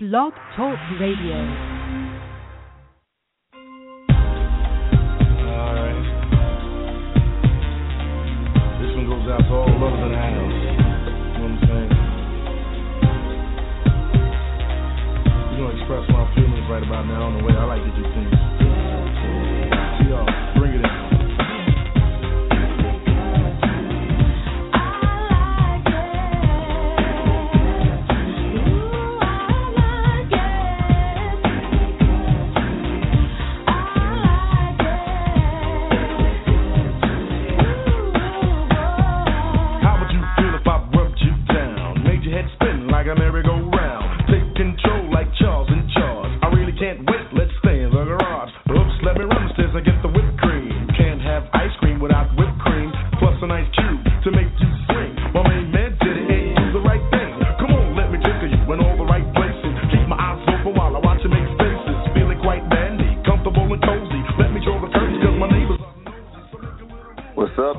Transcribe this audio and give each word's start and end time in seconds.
Blog 0.00 0.32
Talk 0.54 0.78
Radio. 1.00 1.34
Alright. 5.42 5.98
This 8.78 8.94
one 8.94 9.10
goes 9.10 9.26
out 9.26 9.42
to 9.42 9.54
all 9.58 9.66
lovers 9.66 9.98
in 9.98 10.14
the 10.14 10.22
house. 10.22 10.54
You 10.54 10.78
know 11.34 11.42
what 11.42 11.50
I'm 11.50 11.58
saying? 11.66 11.90
We're 15.50 15.66
gonna 15.66 15.74
express 15.82 16.06
my 16.14 16.22
feelings 16.36 16.70
right 16.70 16.86
about 16.86 17.02
now 17.10 17.26
on 17.26 17.34
the 17.38 17.42
way 17.42 17.58
I 17.58 17.66
like 17.66 17.82
to 17.82 17.90
do 17.90 18.06
things. 18.06 18.38
See 19.98 20.14
y'all, 20.14 20.30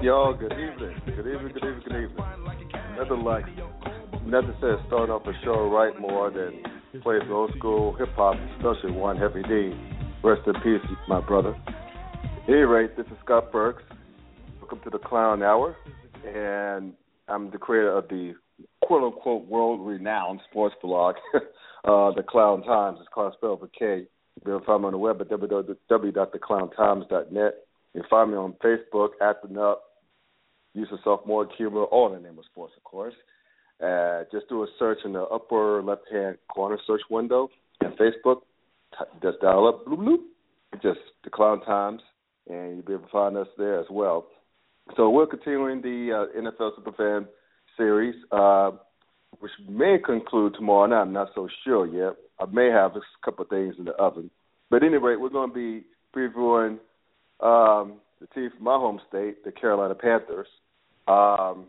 y'all? 0.10 0.34
Good 0.34 0.54
evening. 0.54 1.00
Good 1.06 1.20
evening, 1.20 1.52
good 1.54 1.58
evening, 1.58 1.82
good 1.88 1.96
evening. 1.96 2.18
Nothing 2.98 3.24
like, 3.24 3.46
nothing 4.26 4.56
says 4.60 4.80
starting 4.88 5.14
off 5.14 5.22
a 5.28 5.34
show 5.46 5.70
right 5.70 5.94
more 6.02 6.32
than 6.32 6.64
play 7.04 7.20
old 7.30 7.52
school 7.60 7.94
hip 7.94 8.10
hop, 8.16 8.36
especially 8.58 8.90
one 8.92 9.18
Heavy 9.18 9.44
D. 9.44 9.72
Rest 10.24 10.42
in 10.48 10.56
peace, 10.64 10.82
my 11.08 11.22
brother. 11.22 11.56
At 11.68 12.50
any 12.50 12.62
rate, 12.62 12.98
this 12.98 13.06
is 13.06 13.14
Scott 13.24 13.52
Burks. 13.52 13.84
Welcome 14.60 14.80
to 14.86 14.90
the 14.90 14.98
Clown 14.98 15.44
Hour, 15.44 15.76
and 16.26 16.94
I'm 17.28 17.52
the 17.52 17.60
creator 17.60 17.96
of 17.96 18.08
the 18.08 18.34
quote 18.82 19.04
unquote 19.04 19.46
world 19.46 19.88
renowned 19.88 20.40
sports 20.50 20.74
blog, 20.82 21.18
uh, 21.36 21.40
The 22.16 22.24
Clown 22.28 22.64
Times. 22.64 22.98
It's 23.00 23.10
called 23.14 23.36
spelled 23.38 23.62
with 23.62 23.74
K. 23.78 24.08
You 24.38 24.42
can 24.44 24.60
find 24.66 24.82
me 24.82 24.88
on 24.88 24.94
the 24.94 24.98
web 24.98 25.22
at 25.22 25.30
www.theclowntimes.net. 25.30 27.54
You 27.94 28.02
can 28.02 28.10
find 28.10 28.32
me 28.32 28.38
on 28.38 28.56
Facebook 28.64 29.10
at 29.22 29.44
the 29.44 29.50
Nut, 29.50 29.80
use 30.74 30.88
of 30.92 31.00
sophomore 31.04 31.48
humor, 31.58 31.84
all 31.84 32.14
in 32.14 32.22
the 32.22 32.28
name 32.28 32.38
of 32.40 32.46
sports, 32.46 32.74
of 32.78 32.84
course. 32.84 33.14
Uh, 33.84 34.24
just 34.32 34.50
do 34.50 34.64
a 34.64 34.68
search 34.78 35.00
in 35.06 35.14
the 35.14 35.22
upper 35.24 35.82
left 35.82 36.02
hand 36.12 36.38
corner 36.54 36.78
search 36.86 37.02
window 37.10 37.50
and 37.82 37.94
Facebook. 37.98 38.42
T- 38.98 39.06
just 39.24 39.40
dial 39.40 39.68
up, 39.68 39.86
bloop, 39.86 40.00
bloop, 40.00 40.82
just 40.82 41.00
the 41.24 41.30
Clown 41.30 41.62
Times, 41.62 42.02
and 42.50 42.76
you'll 42.76 42.86
be 42.86 42.94
able 42.94 43.04
to 43.04 43.12
find 43.12 43.38
us 43.38 43.48
there 43.58 43.80
as 43.80 43.86
well. 43.90 44.28
So 44.98 45.10
we're 45.10 45.28
continuing 45.28 45.82
the 45.82 46.28
uh, 46.36 46.40
NFL 46.40 46.72
Superfan 46.80 47.28
series, 47.78 48.16
uh, 48.32 48.72
which 49.40 49.52
may 49.70 49.98
conclude 50.04 50.56
tomorrow 50.56 50.88
night. 50.88 51.02
I'm 51.02 51.14
not 51.14 51.30
so 51.36 51.48
sure 51.64 51.88
yet. 51.88 52.16
I 52.40 52.52
may 52.52 52.70
have 52.70 52.96
a 52.96 53.02
couple 53.24 53.44
of 53.44 53.50
things 53.50 53.76
in 53.78 53.86
the 53.86 53.94
oven. 53.94 54.30
But 54.70 54.84
anyway, 54.84 55.16
we're 55.18 55.30
going 55.30 55.52
to 55.52 55.56
be 55.56 55.86
previewing 56.16 56.80
um, 57.40 57.96
the 58.20 58.28
team 58.28 58.50
from 58.56 58.64
my 58.64 58.76
home 58.76 59.00
state, 59.08 59.44
the 59.44 59.52
Carolina 59.52 59.96
Panthers, 59.96 60.48
um, 61.08 61.66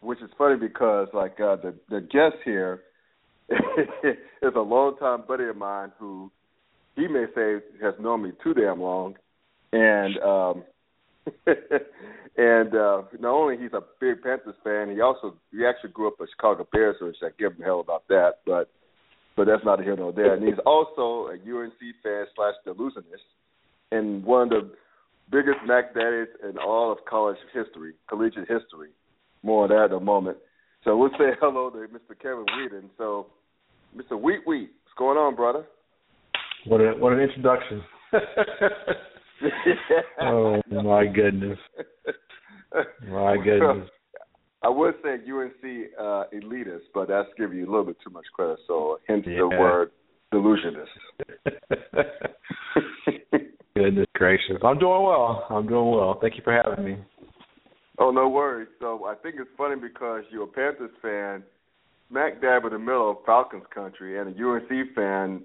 which 0.00 0.20
is 0.20 0.30
funny 0.36 0.56
because 0.56 1.08
like 1.14 1.40
uh, 1.40 1.56
the 1.56 1.74
the 1.88 2.00
guest 2.00 2.36
here 2.44 2.80
is 3.50 4.52
a 4.54 4.60
longtime 4.60 5.24
buddy 5.26 5.44
of 5.44 5.56
mine 5.56 5.92
who 5.98 6.30
he 6.96 7.08
may 7.08 7.24
say 7.34 7.56
has 7.82 7.94
known 8.00 8.22
me 8.22 8.32
too 8.42 8.54
damn 8.54 8.80
long, 8.80 9.14
and 9.72 10.18
um, 10.18 10.64
and 12.36 12.74
uh, 12.74 13.02
not 13.20 13.32
only 13.32 13.56
he's 13.56 13.72
a 13.72 13.82
big 14.00 14.22
Panthers 14.22 14.54
fan, 14.64 14.90
he 14.90 15.00
also 15.00 15.36
he 15.50 15.64
actually 15.64 15.90
grew 15.90 16.08
up 16.08 16.20
a 16.20 16.26
Chicago 16.28 16.66
Bears, 16.72 16.96
so 17.00 17.12
I 17.26 17.30
give 17.38 17.52
him 17.52 17.62
hell 17.62 17.80
about 17.80 18.06
that, 18.08 18.40
but 18.46 18.70
but 19.36 19.46
that's 19.46 19.64
not 19.64 19.82
here 19.82 19.96
nor 19.96 20.12
there. 20.12 20.34
And 20.34 20.44
he's 20.44 20.58
also 20.66 21.28
a 21.28 21.34
UNC 21.34 21.78
fan 22.02 22.26
slash 22.34 22.54
delusionist, 22.64 23.24
and 23.90 24.24
one 24.24 24.42
of 24.42 24.50
the 24.50 24.70
biggest 25.32 25.58
Mac 25.66 25.94
Daddies 25.94 26.28
in 26.48 26.58
all 26.58 26.92
of 26.92 26.98
college 27.08 27.38
history, 27.52 27.94
collegiate 28.08 28.48
history. 28.48 28.90
More 29.42 29.64
on 29.64 29.70
that 29.70 29.86
in 29.86 30.00
a 30.00 30.04
moment. 30.04 30.36
So 30.84 30.96
we'll 30.96 31.10
say 31.12 31.32
hello 31.40 31.70
to 31.70 31.78
Mr. 31.78 32.16
Kevin 32.20 32.46
Weeden. 32.56 32.90
So, 32.98 33.26
Mr. 33.96 34.20
Wheat 34.20 34.40
Wheat, 34.46 34.70
what's 34.84 34.94
going 34.96 35.18
on, 35.18 35.34
brother? 35.34 35.64
What 36.66 36.80
a 36.80 36.92
what 36.92 37.12
an 37.14 37.20
introduction. 37.20 37.82
oh 40.20 40.60
my 40.70 41.06
goodness. 41.06 41.58
My 43.08 43.36
goodness. 43.36 43.88
I 44.62 44.68
would 44.68 44.94
say 45.02 45.14
UNC 45.14 45.90
uh, 45.98 46.24
elitist, 46.32 46.82
but 46.94 47.08
that's 47.08 47.28
giving 47.36 47.58
you 47.58 47.64
a 47.64 47.70
little 47.70 47.84
bit 47.84 47.96
too 48.04 48.10
much 48.10 48.26
credit. 48.32 48.60
So 48.68 49.00
hence 49.08 49.24
the 49.24 49.48
word 49.48 49.90
delusionist. 50.30 50.90
goodness 53.82 54.06
gracious. 54.14 54.56
I'm 54.64 54.78
doing 54.78 55.02
well. 55.02 55.46
I'm 55.50 55.66
doing 55.66 55.90
well. 55.90 56.18
Thank 56.20 56.36
you 56.36 56.42
for 56.42 56.52
having 56.52 56.84
me. 56.84 56.96
Oh, 57.98 58.10
no 58.10 58.28
worries. 58.28 58.68
So 58.80 59.04
I 59.04 59.14
think 59.16 59.36
it's 59.38 59.50
funny 59.56 59.76
because 59.80 60.24
you're 60.30 60.44
a 60.44 60.46
Panthers 60.46 60.90
fan, 61.00 61.42
smack 62.08 62.40
dab 62.40 62.64
in 62.64 62.72
the 62.72 62.78
middle 62.78 63.10
of 63.10 63.16
Falcons 63.26 63.64
country, 63.74 64.18
and 64.18 64.28
a 64.28 64.48
UNC 64.48 64.94
fan 64.94 65.42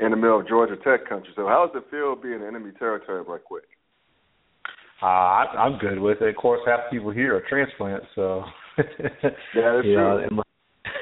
in 0.00 0.10
the 0.10 0.16
middle 0.16 0.40
of 0.40 0.48
Georgia 0.48 0.76
Tech 0.76 1.08
country. 1.08 1.32
So 1.36 1.46
how 1.46 1.66
does 1.66 1.82
it 1.82 1.90
feel 1.90 2.16
being 2.16 2.40
in 2.40 2.46
enemy 2.46 2.72
territory 2.78 3.22
right 3.22 3.44
quick? 3.44 3.64
Uh, 5.02 5.06
I, 5.06 5.44
I'm 5.58 5.78
good 5.78 5.98
with 5.98 6.22
it. 6.22 6.28
Of 6.30 6.36
course, 6.36 6.60
half 6.66 6.80
the 6.90 6.96
people 6.96 7.10
here 7.10 7.36
are 7.36 7.42
transplants, 7.48 8.06
so 8.14 8.42
Yeah, 8.78 8.84
that's 9.54 9.86
know, 9.86 10.26
true. 10.28 10.42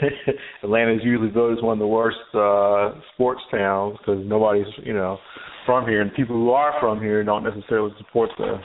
Atl- 0.27 0.35
Atlanta 0.65 0.95
is 0.95 1.01
usually 1.03 1.31
voted 1.31 1.59
as 1.59 1.65
one 1.65 1.75
of 1.75 1.79
the 1.79 1.87
worst 1.87 2.19
uh 2.35 3.01
sports 3.15 3.41
towns 3.51 3.97
because 3.99 4.25
nobody's 4.27 4.67
you 4.83 4.95
know 4.95 5.19
from 5.67 5.87
here, 5.87 6.01
and 6.01 6.13
people 6.15 6.37
who 6.37 6.51
are 6.51 6.75
from 6.81 7.01
here 7.01 7.23
don't 7.25 7.45
necessarily 7.45 7.93
support 7.99 8.31
the 8.39 8.61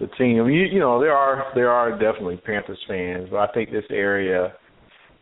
the 0.00 0.06
team. 0.18 0.40
I 0.40 0.44
mean, 0.44 0.52
you, 0.52 0.66
you 0.66 0.78
know, 0.80 1.00
there 1.00 1.14
are 1.14 1.46
there 1.54 1.70
are 1.70 1.92
definitely 1.92 2.36
Panthers 2.38 2.78
fans, 2.86 3.28
but 3.30 3.38
I 3.38 3.52
think 3.52 3.70
this 3.70 3.84
area 3.90 4.52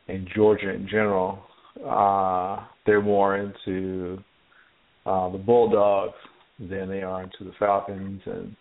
and 0.09 0.29
Georgia 0.35 0.71
in 0.71 0.87
general, 0.89 1.43
uh, 1.87 2.65
they're 2.85 3.01
more 3.01 3.37
into 3.37 4.19
uh, 5.07 5.31
the 5.31 5.39
Bulldogs 5.39 6.15
than 6.59 6.89
they 6.89 7.03
are 7.03 7.23
into 7.23 7.45
the 7.45 7.53
Falcons 7.59 8.21
and 8.27 8.57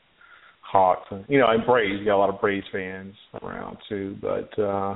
Hawks, 0.62 1.08
and 1.12 1.26
you 1.28 1.40
know, 1.40 1.48
and 1.50 1.66
Braves. 1.66 2.00
You 2.00 2.06
got 2.06 2.18
a 2.18 2.18
lot 2.18 2.34
of 2.34 2.40
Braves 2.40 2.66
fans 2.72 3.14
around 3.42 3.78
too. 3.90 4.16
But 4.22 4.60
uh, 4.62 4.96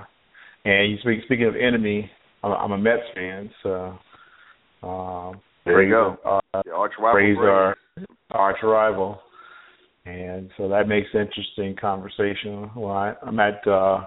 and 0.65 0.91
you 0.91 0.97
speak 1.01 1.19
speaking 1.25 1.45
of 1.47 1.55
enemy, 1.55 2.09
I'm, 2.43 2.51
a- 2.51 2.55
I'm 2.55 2.71
a 2.71 2.77
Mets 2.77 3.01
fan, 3.15 3.49
so 3.63 3.97
um, 4.83 5.41
There 5.65 5.81
you 5.83 5.89
go. 5.89 6.17
Are, 6.25 6.41
The 6.65 6.71
arch 6.71 6.93
rival 6.99 7.13
Braves. 7.13 7.39
are 7.41 7.75
arch 8.31 8.57
rival, 8.63 9.19
and 10.05 10.49
so 10.57 10.67
that 10.69 10.87
makes 10.87 11.07
interesting 11.13 11.75
conversation. 11.79 12.69
Well, 12.75 12.91
I, 12.91 13.13
I'm 13.25 13.39
at 13.39 13.65
uh, 13.67 14.05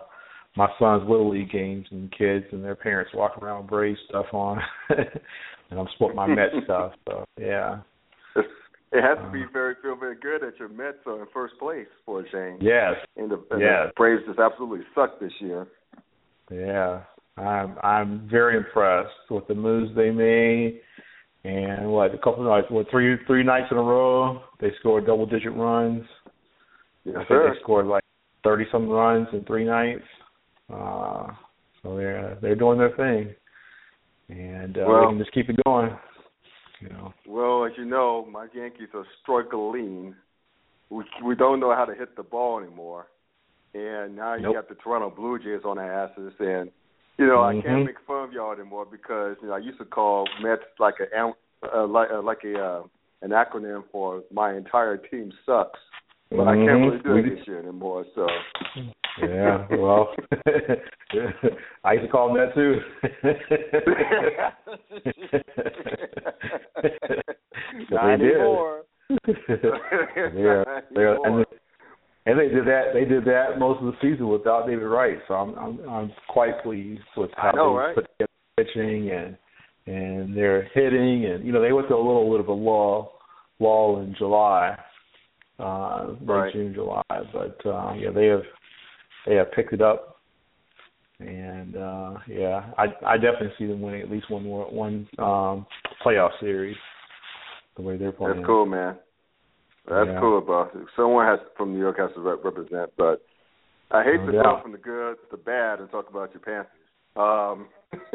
my 0.57 0.69
son's 0.79 1.09
little 1.09 1.31
league 1.31 1.51
games, 1.51 1.87
and 1.91 2.11
kids 2.17 2.45
and 2.53 2.63
their 2.65 2.77
parents 2.77 3.13
walk 3.15 3.39
around 3.43 3.63
with 3.63 3.71
Braves 3.71 3.99
stuff 4.09 4.27
on, 4.33 4.59
and 4.91 5.79
I'm 5.81 5.89
sporting 5.95 6.17
my 6.17 6.27
Mets 6.27 6.55
stuff. 6.65 6.93
So 7.09 7.25
yeah, 7.39 7.79
It 8.93 9.03
has 9.03 9.19
to 9.25 9.31
be 9.33 9.45
very 9.53 9.75
feel 9.83 9.95
very 9.95 10.17
good 10.17 10.41
that 10.43 10.59
your 10.59 10.69
Mets 10.69 10.99
are 11.07 11.21
in 11.21 11.27
first 11.33 11.55
place 11.61 11.87
for 12.05 12.21
a 12.21 12.31
change. 12.31 12.61
yes, 12.61 12.95
And 13.17 13.31
the, 13.31 13.37
and 13.53 13.61
Yes. 13.61 13.87
the 13.87 13.93
Braves 13.97 14.23
just 14.27 14.41
absolutely 14.41 14.85
suck 14.97 15.21
this 15.21 15.31
year. 15.39 15.69
Yeah. 16.51 17.01
I'm 17.37 17.77
I'm 17.83 18.29
very 18.31 18.57
impressed 18.57 19.31
with 19.31 19.47
the 19.49 19.55
moves 19.55 19.95
they 19.97 20.11
made, 20.11 20.81
and 21.45 21.91
what 21.91 22.15
a 22.15 22.19
couple 22.19 22.45
like 22.45 22.71
what 22.71 22.91
three 22.91 23.17
three 23.27 23.43
nights 23.43 23.69
in 23.71 23.79
a 23.79 23.83
row 23.83 24.43
they 24.61 24.73
scored 24.81 25.07
double 25.07 25.27
digit 25.27 25.55
runs. 25.55 26.05
Yes, 27.05 27.15
I 27.17 27.19
think 27.21 27.29
sir. 27.29 27.53
they 27.55 27.61
scored 27.63 27.87
like 27.87 28.05
thirty 28.45 28.65
some 28.71 28.89
runs 28.89 29.29
in 29.33 29.45
three 29.45 29.65
nights. 29.65 30.05
Uh, 30.73 31.29
so 31.83 31.97
they're 31.97 32.37
they're 32.43 32.57
doing 32.57 32.79
their 32.79 32.95
thing, 32.97 33.35
and 34.29 34.77
uh, 34.77 34.85
Well- 34.87 35.01
they 35.03 35.07
can 35.13 35.19
just 35.19 35.33
keep 35.33 35.49
it 35.49 35.57
going. 35.65 35.97
You 36.81 36.89
know, 36.89 37.13
Well, 37.27 37.67
as 37.67 37.73
you 37.77 37.85
know, 37.85 38.27
my 38.31 38.47
Yankees 38.55 38.89
are 38.95 39.05
struggling. 39.23 40.15
We 40.89 41.05
we 41.25 41.35
don't 41.35 41.61
know 41.61 41.75
how 41.75 41.85
to 41.85 41.95
hit 41.95 42.17
the 42.17 42.23
ball 42.23 42.59
anymore, 42.59 43.09
and 43.75 44.17
now 44.17 44.35
you 44.35 44.53
got 44.53 44.69
the 44.69 44.75
Toronto 44.77 45.11
Blue 45.11 45.39
Jays 45.39 45.65
on 45.65 45.77
their 45.77 45.93
asses, 45.93 46.33
and 46.39 46.71
You 47.19 47.27
know, 47.27 47.43
Mhm. 47.43 47.59
I 47.59 47.63
can't 47.63 47.85
make 47.85 47.99
fun 48.07 48.25
of 48.25 48.33
y'all 48.33 48.53
anymore 48.53 48.87
because 48.87 49.37
you 49.43 49.49
know 49.49 49.55
I 49.55 49.59
used 49.59 49.77
to 49.77 49.85
call 49.85 50.27
Mets 50.41 50.63
like 50.79 51.01
a 51.01 51.15
am- 51.15 51.35
uh, 51.63 51.87
like 51.87 52.11
uh, 52.11 52.23
like 52.23 52.43
a 52.45 52.59
uh, 52.59 52.83
an 53.21 53.31
acronym 53.31 53.85
for 53.93 54.23
my 54.33 54.55
entire 54.55 54.97
team 54.97 55.31
sucks, 55.45 55.79
but 56.31 56.49
I 56.49 56.55
can't 56.57 56.81
really 56.81 56.99
do 57.01 57.17
it 57.17 57.29
this 57.37 57.47
year 57.47 57.59
anymore. 57.59 58.07
So 58.15 58.27
Yeah, 59.19 59.67
well, 59.77 60.15
I 61.85 61.93
used 61.93 62.07
to 62.07 62.11
call 62.11 62.29
them 62.33 62.39
that 62.39 62.55
too. 62.55 62.81
Not 67.91 68.19
they 68.19 68.25
did. 68.25 68.37
anymore. 68.37 68.83
yeah, 69.29 70.65
yeah, 70.93 71.17
and, 71.25 71.45
and 72.27 72.39
they 72.39 72.49
did 72.49 72.67
that. 72.67 72.93
They 72.93 73.05
did 73.05 73.25
that 73.25 73.59
most 73.59 73.81
of 73.81 73.87
the 73.87 73.97
season 74.03 74.29
without 74.29 74.67
David 74.67 74.85
Wright. 74.85 75.19
So 75.29 75.35
I'm 75.35 75.55
I'm, 75.59 75.89
I'm 75.89 76.13
quite 76.29 76.63
pleased 76.63 77.01
with 77.17 77.31
how 77.37 77.53
know, 77.53 77.73
they 77.73 77.79
right? 77.79 77.95
put 77.95 78.07
together 78.13 78.31
pitching 78.57 79.11
and 79.11 79.37
and 79.87 80.37
their 80.37 80.65
hitting 80.75 81.25
and 81.27 81.45
you 81.45 81.53
know 81.53 81.63
they 81.63 81.73
went 81.73 81.89
through 81.89 81.97
a 81.97 82.07
little 82.07 82.31
bit 82.31 82.41
of 82.41 82.49
a 82.49 82.53
lull 82.53 83.13
lull 83.59 84.01
in 84.01 84.15
July, 84.19 84.77
uh, 85.59 86.09
Right. 86.23 86.53
June 86.53 86.75
July, 86.75 87.03
but 87.09 87.59
uh, 87.67 87.95
yeah 87.95 88.11
they 88.11 88.27
have 88.27 88.43
they 89.27 89.35
have 89.37 89.51
picked 89.53 89.73
it 89.73 89.81
up. 89.81 90.17
And 91.21 91.77
uh 91.77 92.15
yeah, 92.29 92.71
I 92.79 92.87
I 93.07 93.17
definitely 93.17 93.53
see 93.59 93.67
them 93.67 93.81
winning 93.83 94.03
at 94.03 94.11
least 94.11 94.31
one 94.31 94.45
more 94.45 94.65
one 94.71 95.09
um 95.19 95.67
playoff 96.05 96.31
series 96.41 96.77
the 97.77 97.83
way 97.83 97.97
they're 97.97 98.13
playing. 98.13 98.37
That's 98.37 98.47
cool, 98.47 98.67
man. 98.67 98.97
That's 99.91 100.09
Yeah. 100.09 100.21
cool, 100.21 100.41
bro. 100.41 100.71
Someone 100.95 101.27
has 101.27 101.41
from 101.57 101.73
New 101.75 101.81
York 101.81 101.99
has 101.99 102.13
to 102.15 102.21
rep- 102.21 102.45
represent, 102.45 102.93
but 102.97 103.23
I 103.91 104.05
hate 104.05 104.21
No 104.21 104.27
to 104.27 104.33
go 104.33 104.61
from 104.63 104.71
the 104.71 104.79
good 104.79 105.17
to 105.17 105.27
the 105.33 105.37
bad 105.37 105.81
and 105.81 105.91
talk 105.91 106.09
about 106.09 106.33
your 106.33 106.41
Panthers. 106.41 106.71
Um, 107.17 107.69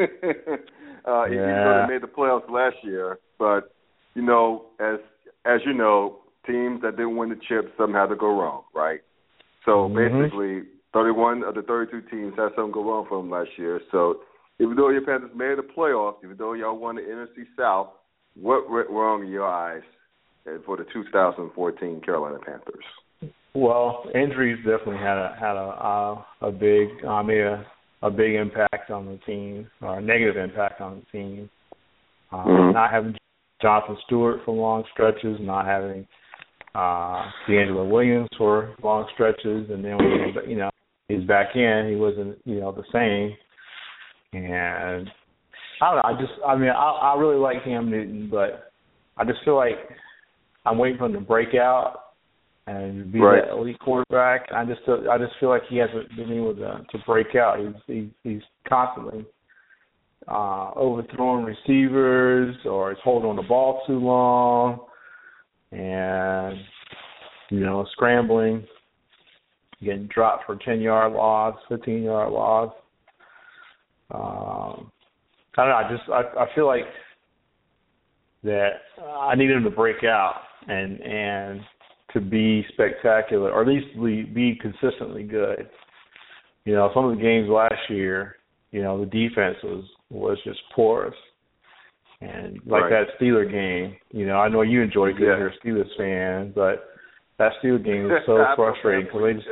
uh, 1.06 1.28
Even 1.28 1.62
though 1.66 1.82
they 1.82 1.94
made 1.94 2.02
the 2.02 2.08
playoffs 2.08 2.50
last 2.50 2.78
year, 2.82 3.20
but 3.38 3.74
you 4.14 4.22
know, 4.22 4.68
as 4.80 5.00
as 5.44 5.60
you 5.66 5.74
know, 5.74 6.20
teams 6.48 6.82
that 6.82 6.96
didn't 6.96 7.18
win 7.18 7.28
the 7.28 7.36
chip, 7.36 7.74
something 7.78 7.94
had 7.94 8.08
to 8.08 8.16
go 8.16 8.40
wrong, 8.40 8.64
right? 8.74 9.02
So 9.66 9.90
Mhm. 9.90 10.24
basically, 10.24 10.64
31 10.94 11.44
of 11.44 11.56
the 11.56 11.62
32 11.62 12.04
teams 12.04 12.38
had 12.38 12.56
something 12.56 12.72
go 12.72 12.84
wrong 12.90 13.06
for 13.06 13.18
them 13.18 13.30
last 13.30 13.58
year. 13.58 13.82
So 13.92 14.22
even 14.60 14.78
though 14.78 14.90
your 14.90 15.02
Panthers 15.02 15.36
made 15.36 15.58
the 15.58 15.64
playoffs, 15.64 16.24
even 16.24 16.38
though 16.38 16.54
y'all 16.54 16.78
won 16.78 16.96
the 16.96 17.02
NFC 17.02 17.46
South, 17.58 17.90
what 18.36 18.70
went 18.70 18.90
wrong 18.90 19.24
in 19.24 19.30
your 19.30 19.46
eyes 19.46 19.84
for 20.66 20.78
the 20.78 20.86
2014 20.94 22.02
Carolina 22.02 22.38
Panthers? 22.46 22.84
Well, 23.54 24.04
injuries 24.14 24.58
definitely 24.58 24.98
had 24.98 25.18
a 25.18 25.36
had 25.40 25.56
a 25.56 26.24
uh, 26.44 26.48
a 26.48 26.52
big 26.52 26.90
uh, 27.06 27.24
made 27.24 27.40
a 27.42 27.66
a 28.02 28.12
big 28.12 28.36
impact 28.36 28.92
on 28.92 29.06
the 29.06 29.18
team, 29.26 29.68
or 29.82 29.98
a 29.98 30.02
negative 30.02 30.38
impact 30.38 30.82
on 30.82 31.00
the 31.00 31.18
team. 31.18 31.50
Uh, 32.32 32.44
Mhm. 32.46 32.74
Not 32.74 32.92
having 32.92 33.16
Jonathan 33.62 33.98
Stewart 34.06 34.42
for 34.44 34.54
long 34.54 34.84
stretches, 34.92 35.40
not 35.40 35.66
having 35.66 36.06
uh 36.76 37.32
DeAngelo 37.48 37.90
Williams 37.90 38.28
for 38.38 38.76
long 38.84 39.08
stretches, 39.14 39.70
and 39.70 39.84
then 39.84 39.98
when 39.98 40.34
he, 40.46 40.52
you 40.52 40.58
know 40.58 40.70
he's 41.08 41.24
back 41.24 41.56
in, 41.56 41.88
he 41.90 41.96
wasn't 41.96 42.38
you 42.46 42.60
know 42.60 42.72
the 42.74 42.84
same. 42.92 43.36
And 44.34 45.10
I 45.82 45.94
don't 45.94 45.96
know. 45.96 46.02
I 46.04 46.14
just 46.20 46.34
I 46.46 46.56
mean 46.58 46.70
I 46.70 47.14
I 47.14 47.16
really 47.18 47.38
like 47.38 47.64
Cam 47.64 47.90
Newton, 47.90 48.28
but 48.30 48.74
I 49.18 49.24
just 49.24 49.40
feel 49.46 49.56
like 49.56 49.78
I'm 50.66 50.78
waiting 50.78 50.98
for 50.98 51.06
him 51.06 51.14
to 51.14 51.20
break 51.22 51.54
out 51.56 52.02
and 52.68 53.12
be 53.12 53.20
Right. 53.20 53.44
that 53.46 53.54
elite 53.54 53.80
quarterback. 53.80 54.48
I 54.52 54.66
just 54.66 54.82
I 54.88 55.18
just 55.18 55.34
feel 55.40 55.50
like 55.50 55.62
he 55.70 55.78
hasn't 55.78 56.16
been 56.16 56.32
able 56.32 56.56
to 56.56 56.86
to 56.90 56.98
break 57.06 57.36
out. 57.36 57.60
He's 57.60 57.76
he's, 57.88 58.10
he's 58.24 58.42
constantly 58.68 59.26
uh 60.28 60.72
overthrowing 60.76 61.46
receivers 61.46 62.56
or 62.66 62.90
he's 62.90 63.04
holding 63.04 63.30
on 63.30 63.36
the 63.36 63.44
ball 63.44 63.84
too 63.86 64.00
long 64.00 64.80
and 65.72 66.58
you 67.50 67.60
know 67.60 67.86
scrambling, 67.92 68.66
getting 69.84 70.08
dropped 70.08 70.46
for 70.46 70.56
ten 70.66 70.82
yard 70.82 71.14
loss, 71.14 71.56
fifteen 71.70 72.02
yard 72.04 72.32
loss. 72.32 72.74
Um, 74.12 74.92
I 75.58 75.64
don't 75.66 75.70
know. 75.70 75.76
I 75.76 75.90
just 75.92 76.10
I 76.10 76.44
I 76.44 76.56
feel 76.56 76.66
like 76.66 76.86
that 78.44 78.70
I 79.04 79.36
need 79.36 79.52
him 79.52 79.64
to 79.64 79.70
break 79.70 80.04
out 80.04 80.42
and 80.68 81.02
and 81.02 81.62
to 82.14 82.22
be 82.22 82.66
spectacular, 82.74 83.52
or 83.52 83.62
at 83.62 83.68
least 83.68 83.88
be, 84.02 84.24
be 84.24 84.56
consistently 84.62 85.24
good. 85.24 85.70
You 86.64 86.74
know, 86.74 86.90
some 86.94 87.06
of 87.06 87.16
the 87.16 87.22
games 87.22 87.50
last 87.50 87.90
year, 87.90 88.38
you 88.72 88.82
know, 88.82 89.00
the 89.00 89.06
defense 89.06 89.58
was 89.64 89.84
was 90.10 90.38
just 90.44 90.60
porous, 90.76 91.16
and 92.22 92.60
like 92.66 92.84
Right. 92.84 92.90
that 92.90 93.20
Steeler 93.20 93.50
game. 93.50 93.98
You 94.12 94.26
know, 94.28 94.38
I 94.38 94.48
know 94.48 94.62
you 94.62 94.82
enjoyed 94.82 95.10
it 95.12 95.14
because 95.16 95.28
Yeah. 95.28 95.38
you're 95.38 95.48
a 95.50 95.84
Steelers 95.86 95.98
fan, 95.98 96.52
but 96.56 96.90
that 97.38 97.52
Steelers 97.62 97.84
game 97.84 98.04
was 98.04 98.22
so 98.26 98.46
frustrating 98.56 99.06
because 99.06 99.22
they 99.24 99.34
just 99.34 99.48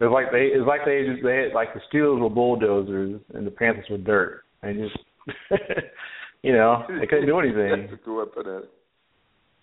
it 0.00 0.04
was 0.04 0.12
like 0.12 0.30
they 0.30 0.52
it 0.52 0.58
was 0.58 0.66
like 0.68 0.84
they 0.84 1.06
just 1.06 1.22
they 1.24 1.36
had 1.44 1.52
like 1.54 1.72
the 1.74 1.80
Steelers 1.90 2.20
were 2.20 2.28
bulldozers 2.30 3.20
and 3.34 3.46
the 3.46 3.50
Panthers 3.50 3.86
were 3.90 3.98
dirt 3.98 4.42
and 4.62 4.76
just 4.78 4.98
you 6.42 6.52
know 6.52 6.84
they 7.00 7.06
couldn't 7.06 7.26
do 7.26 7.38
anything. 7.38 7.88
That's 7.88 8.00
a 8.00 8.04
good 8.04 8.18
way 8.18 8.24
to 8.24 8.30
put 8.30 8.46
it. 8.46 8.70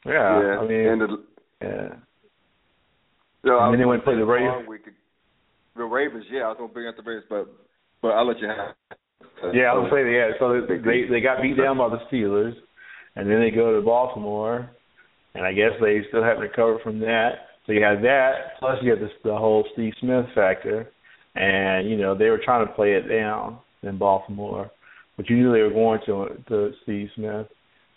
Yeah, 0.05 0.41
yeah, 0.41 0.59
I 0.59 0.67
mean, 0.67 0.87
and 0.87 1.01
the, 1.01 1.23
yeah, 1.61 1.87
know, 3.45 3.57
I 3.59 3.65
And 3.65 3.73
then 3.73 3.79
they 3.79 3.85
went 3.85 4.03
played 4.03 4.17
the 4.17 4.25
say 4.25 4.31
Ravens. 4.31 4.67
week- 4.67 4.85
The 5.75 5.83
Ravens, 5.83 6.25
yeah, 6.29 6.43
I 6.43 6.47
was 6.49 6.57
gonna 6.57 6.73
bring 6.73 6.87
up 6.87 6.95
the 6.95 7.03
Ravens, 7.03 7.25
but 7.29 7.47
but 8.01 8.09
I'll 8.09 8.25
let 8.27 8.39
you 8.39 8.47
have. 8.47 8.75
it. 8.91 9.55
yeah. 9.55 9.71
I 9.71 9.73
was 9.73 9.89
saying 9.91 10.11
yeah. 10.11 10.31
So 10.39 10.61
they 10.61 11.05
they 11.09 11.21
got 11.21 11.41
beat 11.41 11.57
down 11.57 11.77
by 11.77 11.89
the 11.89 11.99
Steelers, 12.11 12.55
and 13.15 13.29
then 13.29 13.39
they 13.39 13.51
go 13.51 13.75
to 13.75 13.81
Baltimore, 13.85 14.69
and 15.33 15.45
I 15.45 15.53
guess 15.53 15.71
they 15.81 16.01
still 16.09 16.23
haven't 16.23 16.41
recovered 16.43 16.81
from 16.81 16.99
that. 16.99 17.49
So 17.65 17.71
you 17.71 17.81
had 17.83 18.03
that, 18.03 18.59
plus 18.59 18.77
you 18.83 18.91
had 18.91 18.99
this 19.01 19.11
the 19.23 19.35
whole 19.35 19.65
Steve 19.73 19.93
Smith 19.99 20.25
factor, 20.35 20.87
and 21.35 21.89
you 21.89 21.97
know 21.97 22.15
they 22.15 22.29
were 22.29 22.37
trying 22.43 22.65
to 22.65 22.73
play 22.73 22.93
it 22.93 23.07
down 23.09 23.57
in 23.83 23.97
Baltimore, 23.97 24.69
but 25.17 25.29
you 25.29 25.37
knew 25.37 25.51
they 25.51 25.61
were 25.61 25.71
going 25.71 25.99
to 26.05 26.27
to 26.49 26.73
Steve 26.83 27.09
Smith, 27.15 27.47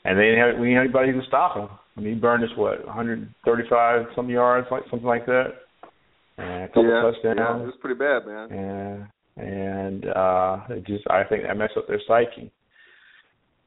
and 0.04 0.18
they 0.18 0.24
didn't 0.24 0.38
have 0.38 0.58
we 0.58 0.68
didn't 0.68 0.76
have 0.76 0.84
anybody 0.96 1.12
to 1.12 1.26
stop 1.26 1.56
him. 1.56 1.68
I 1.98 2.00
mean, 2.00 2.14
he 2.14 2.20
burned 2.20 2.44
us 2.44 2.50
what 2.56 2.86
135 2.86 4.06
some 4.14 4.30
yards, 4.30 4.68
like 4.70 4.84
something 4.88 5.06
like 5.08 5.26
that, 5.26 5.46
and 6.38 6.64
a 6.64 6.68
couple 6.68 6.84
yeah, 6.84 7.02
touchdowns 7.02 7.38
yeah, 7.38 7.62
it 7.62 7.66
was 7.66 7.74
pretty 7.80 7.98
bad, 7.98 8.24
man. 8.24 9.08
and 9.36 9.44
and 9.44 10.04
uh 10.06 10.58
it 10.70 10.86
just 10.86 11.04
I 11.10 11.24
think 11.24 11.42
that 11.42 11.56
messed 11.56 11.76
up 11.76 11.88
their 11.88 12.00
psyche. 12.06 12.52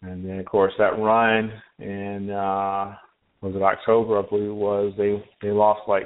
And 0.02 0.26
then 0.28 0.40
of 0.40 0.46
course 0.46 0.72
that 0.80 0.98
run 0.98 1.52
in 1.80 2.30
uh 2.30 2.96
was 3.42 3.54
it 3.56 3.62
October 3.62 4.20
I 4.20 4.30
believe 4.30 4.50
it 4.50 4.54
was, 4.54 4.94
they 4.98 5.22
they 5.42 5.52
lost 5.52 5.82
like 5.90 6.04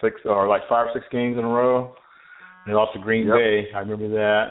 six 0.00 0.16
or 0.24 0.48
like 0.48 0.62
five 0.68 0.88
or 0.88 0.90
six 0.94 1.06
games 1.12 1.38
in 1.38 1.44
a 1.44 1.48
row. 1.48 1.94
They 2.66 2.72
lost 2.72 2.92
to 2.94 2.98
Green 2.98 3.26
Yep. 3.28 3.36
Bay. 3.36 3.64
I 3.74 3.78
remember 3.78 4.08
that. 4.08 4.46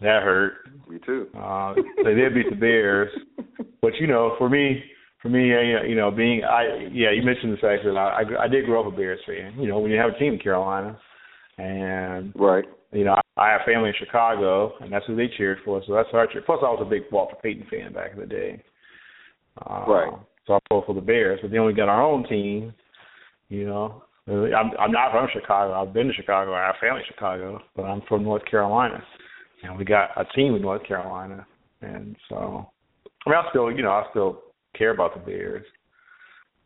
That 0.00 0.22
hurt. 0.24 0.54
Me 0.88 0.98
too. 1.06 1.28
Uh 1.38 1.74
they 2.04 2.14
did 2.14 2.34
beat 2.34 2.50
the 2.50 2.56
Bears. 2.56 3.10
But 3.82 3.92
you 3.98 4.06
know, 4.06 4.34
for 4.36 4.50
me 4.50 4.82
for 5.22 5.28
me, 5.28 5.54
uh, 5.54 5.82
you 5.84 5.94
know, 5.94 6.10
being 6.10 6.42
I 6.44 6.88
yeah, 6.92 7.10
you 7.12 7.22
mentioned 7.22 7.52
the 7.52 7.58
fact 7.58 7.84
that 7.84 7.96
I 7.96 8.22
I, 8.22 8.44
I 8.44 8.48
did 8.48 8.64
grow 8.64 8.86
up 8.86 8.92
a 8.92 8.96
Bears 8.96 9.20
fan. 9.26 9.54
You 9.58 9.68
know, 9.68 9.78
when 9.78 9.90
you 9.90 9.98
have 9.98 10.10
a 10.14 10.18
team 10.18 10.34
in 10.34 10.38
Carolina, 10.38 10.98
and 11.58 12.32
Right. 12.34 12.64
you 12.92 13.04
know, 13.04 13.12
I, 13.14 13.20
I 13.40 13.50
have 13.52 13.60
family 13.66 13.90
in 13.90 13.94
Chicago, 13.98 14.72
and 14.80 14.92
that's 14.92 15.06
who 15.06 15.16
they 15.16 15.28
cheered 15.36 15.58
for. 15.64 15.82
So 15.86 15.94
that's 15.94 16.08
I 16.14 16.26
cheered. 16.32 16.46
Plus, 16.46 16.60
I 16.62 16.70
was 16.70 16.82
a 16.82 16.88
big 16.88 17.02
Walter 17.12 17.36
Payton 17.42 17.66
fan 17.70 17.92
back 17.92 18.12
in 18.12 18.20
the 18.20 18.26
day. 18.26 18.62
Uh, 19.66 19.84
Right. 19.86 20.12
So 20.46 20.54
I 20.54 20.58
pulled 20.68 20.86
for 20.86 20.94
the 20.94 21.00
Bears, 21.00 21.38
but 21.42 21.50
then 21.50 21.64
we 21.64 21.72
got 21.74 21.88
our 21.88 22.02
own 22.02 22.26
team. 22.28 22.72
You 23.50 23.66
know, 23.66 24.02
I'm 24.26 24.70
I'm 24.78 24.92
not 24.92 25.12
from 25.12 25.28
Chicago. 25.32 25.74
I've 25.74 25.92
been 25.92 26.06
to 26.08 26.12
Chicago. 26.14 26.54
I 26.54 26.66
have 26.66 26.76
family 26.80 27.00
in 27.00 27.06
Chicago, 27.12 27.60
but 27.76 27.82
I'm 27.82 28.00
from 28.08 28.24
North 28.24 28.44
Carolina, 28.50 29.02
and 29.62 29.76
we 29.76 29.84
got 29.84 30.10
a 30.16 30.24
team 30.34 30.54
in 30.54 30.62
North 30.62 30.86
Carolina, 30.86 31.46
and 31.82 32.16
so 32.28 32.70
I 33.26 33.30
mean, 33.30 33.38
I 33.38 33.50
still, 33.50 33.70
you 33.70 33.82
know, 33.82 33.90
I 33.90 34.04
still 34.10 34.42
care 34.76 34.90
about 34.90 35.14
the 35.14 35.20
Bears, 35.20 35.64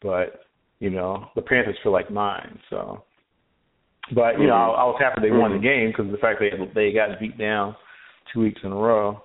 but 0.02 0.40
you 0.80 0.90
know, 0.90 1.28
the 1.34 1.42
Panthers 1.42 1.76
feel 1.82 1.92
like 1.92 2.10
mine. 2.10 2.58
So, 2.70 3.04
but 4.14 4.38
you 4.38 4.46
know, 4.46 4.54
I, 4.54 4.82
I 4.82 4.84
was 4.84 5.00
happy 5.00 5.20
they 5.22 5.30
won 5.30 5.52
the 5.52 5.58
game 5.58 5.90
because 5.90 6.10
the 6.10 6.18
fact 6.18 6.40
they 6.40 6.50
they 6.74 6.92
got 6.92 7.18
beat 7.20 7.38
down 7.38 7.76
two 8.32 8.40
weeks 8.40 8.60
in 8.64 8.72
a 8.72 8.76
row, 8.76 9.22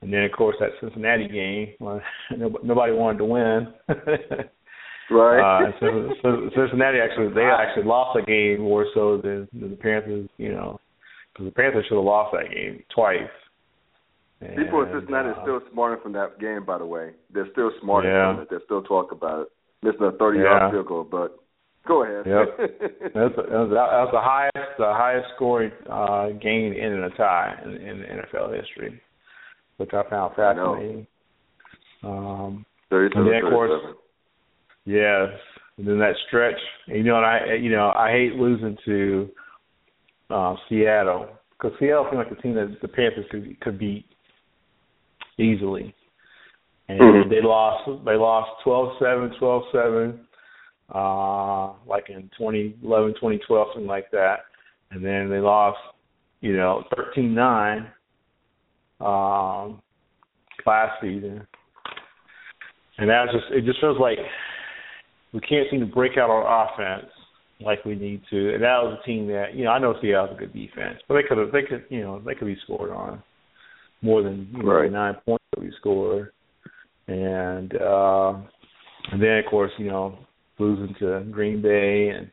and 0.00 0.12
then 0.12 0.24
of 0.24 0.32
course 0.32 0.56
that 0.60 0.70
Cincinnati 0.80 1.28
game, 1.28 1.74
well, 1.80 2.00
nobody 2.36 2.66
nobody 2.66 2.92
wanted 2.92 3.18
to 3.18 3.24
win. 3.24 3.74
Right. 5.10 5.66
Uh, 5.66 5.72
so, 5.80 6.14
so 6.22 6.50
Cincinnati 6.54 6.98
actually 6.98 7.34
they 7.34 7.42
actually 7.42 7.84
lost 7.84 8.16
that 8.16 8.26
game 8.26 8.60
more 8.60 8.86
so 8.94 9.16
than, 9.16 9.48
than 9.52 9.70
the 9.70 9.76
Panthers, 9.76 10.28
you 10.36 10.52
know, 10.52 10.80
because 11.32 11.46
the 11.46 11.52
Panthers 11.52 11.84
should 11.88 11.96
have 11.96 12.04
lost 12.04 12.32
that 12.32 12.50
game 12.54 12.82
twice. 12.94 13.18
People 14.40 14.82
in 14.82 14.88
Cincinnati 14.92 15.28
uh, 15.28 15.32
are 15.32 15.42
still 15.42 15.60
smarting 15.72 16.02
from 16.02 16.12
that 16.14 16.40
game, 16.40 16.64
by 16.64 16.78
the 16.78 16.86
way. 16.86 17.12
They're 17.32 17.50
still 17.52 17.70
smarting 17.82 18.10
Yeah. 18.10 18.32
from 18.34 18.42
it. 18.42 18.48
They're 18.50 18.64
still 18.64 18.82
talking 18.82 19.18
about 19.18 19.42
it. 19.42 19.48
Missing 19.82 20.06
a 20.06 20.12
30 20.12 20.38
Yeah. 20.38 20.44
yard 20.44 20.72
field 20.72 20.86
goal, 20.86 21.04
but 21.04 21.36
Go 21.86 22.04
ahead. 22.04 22.26
Yep. 22.26 22.58
that's, 22.58 23.36
that's, 23.36 23.36
that's 23.36 24.12
the 24.12 24.20
highest 24.20 24.68
the 24.78 24.92
highest 24.92 25.26
scoring 25.34 25.72
uh, 25.90 26.28
game 26.40 26.72
in 26.72 27.02
a 27.04 27.10
tie 27.16 27.54
in, 27.64 27.70
in 27.70 28.02
NFL 28.02 28.54
history, 28.54 29.00
which 29.78 29.90
I 29.94 30.02
found 30.08 30.34
fascinating. 30.36 31.06
Um, 32.02 32.64
and 32.90 33.10
then 33.14 33.44
of 33.44 33.50
course, 33.50 33.82
yes, 34.84 35.28
and 35.78 35.86
then 35.86 35.98
that 36.00 36.14
stretch. 36.28 36.58
You 36.86 37.02
know, 37.02 37.16
and 37.16 37.26
I 37.26 37.54
you 37.58 37.70
know 37.70 37.92
I 37.96 38.10
hate 38.10 38.34
losing 38.34 38.76
to 38.84 39.28
uh, 40.28 40.54
Seattle 40.68 41.28
because 41.52 41.72
Seattle 41.80 42.06
seemed 42.10 42.24
like 42.24 42.38
a 42.38 42.42
team 42.42 42.54
that 42.54 42.76
the 42.82 42.88
Panthers 42.88 43.26
could 43.30 43.58
could 43.60 43.78
beat 43.78 44.04
easily, 45.40 45.94
and 46.88 47.00
mm-hmm. 47.00 47.30
they 47.30 47.42
lost 47.42 48.04
they 48.04 48.14
lost 48.14 48.50
twelve 48.64 48.96
seven, 49.00 49.32
twelve 49.38 49.62
seven 49.72 50.20
uh, 50.94 51.72
like 51.86 52.08
in 52.08 52.30
2011, 52.36 53.14
2012, 53.14 53.68
something 53.72 53.86
like 53.86 54.10
that. 54.10 54.40
And 54.90 55.04
then 55.04 55.30
they 55.30 55.38
lost, 55.38 55.78
you 56.40 56.56
know, 56.56 56.84
13-9 57.16 57.86
um, 59.00 59.80
last 60.66 61.00
season. 61.00 61.46
And 62.98 63.08
that 63.08 63.26
just, 63.32 63.44
it 63.52 63.64
just 63.64 63.80
feels 63.80 63.98
like 64.00 64.18
we 65.32 65.40
can't 65.40 65.68
seem 65.70 65.80
to 65.80 65.86
break 65.86 66.18
out 66.18 66.28
our 66.28 66.66
offense 66.66 67.10
like 67.60 67.84
we 67.84 67.94
need 67.94 68.22
to. 68.30 68.54
And 68.54 68.62
that 68.62 68.82
was 68.82 68.98
a 69.00 69.06
team 69.06 69.28
that, 69.28 69.54
you 69.54 69.64
know, 69.64 69.70
I 69.70 69.78
know 69.78 69.94
Seattle's 70.02 70.36
a 70.36 70.40
good 70.40 70.52
defense, 70.52 70.98
but 71.06 71.14
they 71.14 71.22
could 71.22 71.38
have, 71.38 71.52
they 71.52 71.62
could, 71.62 71.84
you 71.88 72.00
know, 72.00 72.20
they 72.20 72.34
could 72.34 72.46
be 72.46 72.58
scored 72.64 72.90
on 72.90 73.22
more 74.02 74.22
than 74.22 74.48
you 74.52 74.62
know, 74.62 74.72
right. 74.72 74.90
nine 74.90 75.16
points 75.24 75.44
that 75.54 75.62
we 75.62 75.72
scored. 75.78 76.32
And 77.06 77.74
uh, 77.74 78.34
and 79.12 79.20
then 79.20 79.38
of 79.38 79.46
course, 79.50 79.72
you 79.78 79.88
know, 79.88 80.18
losing 80.58 80.94
to 81.00 81.24
Green 81.30 81.60
Bay 81.60 82.10
and 82.10 82.30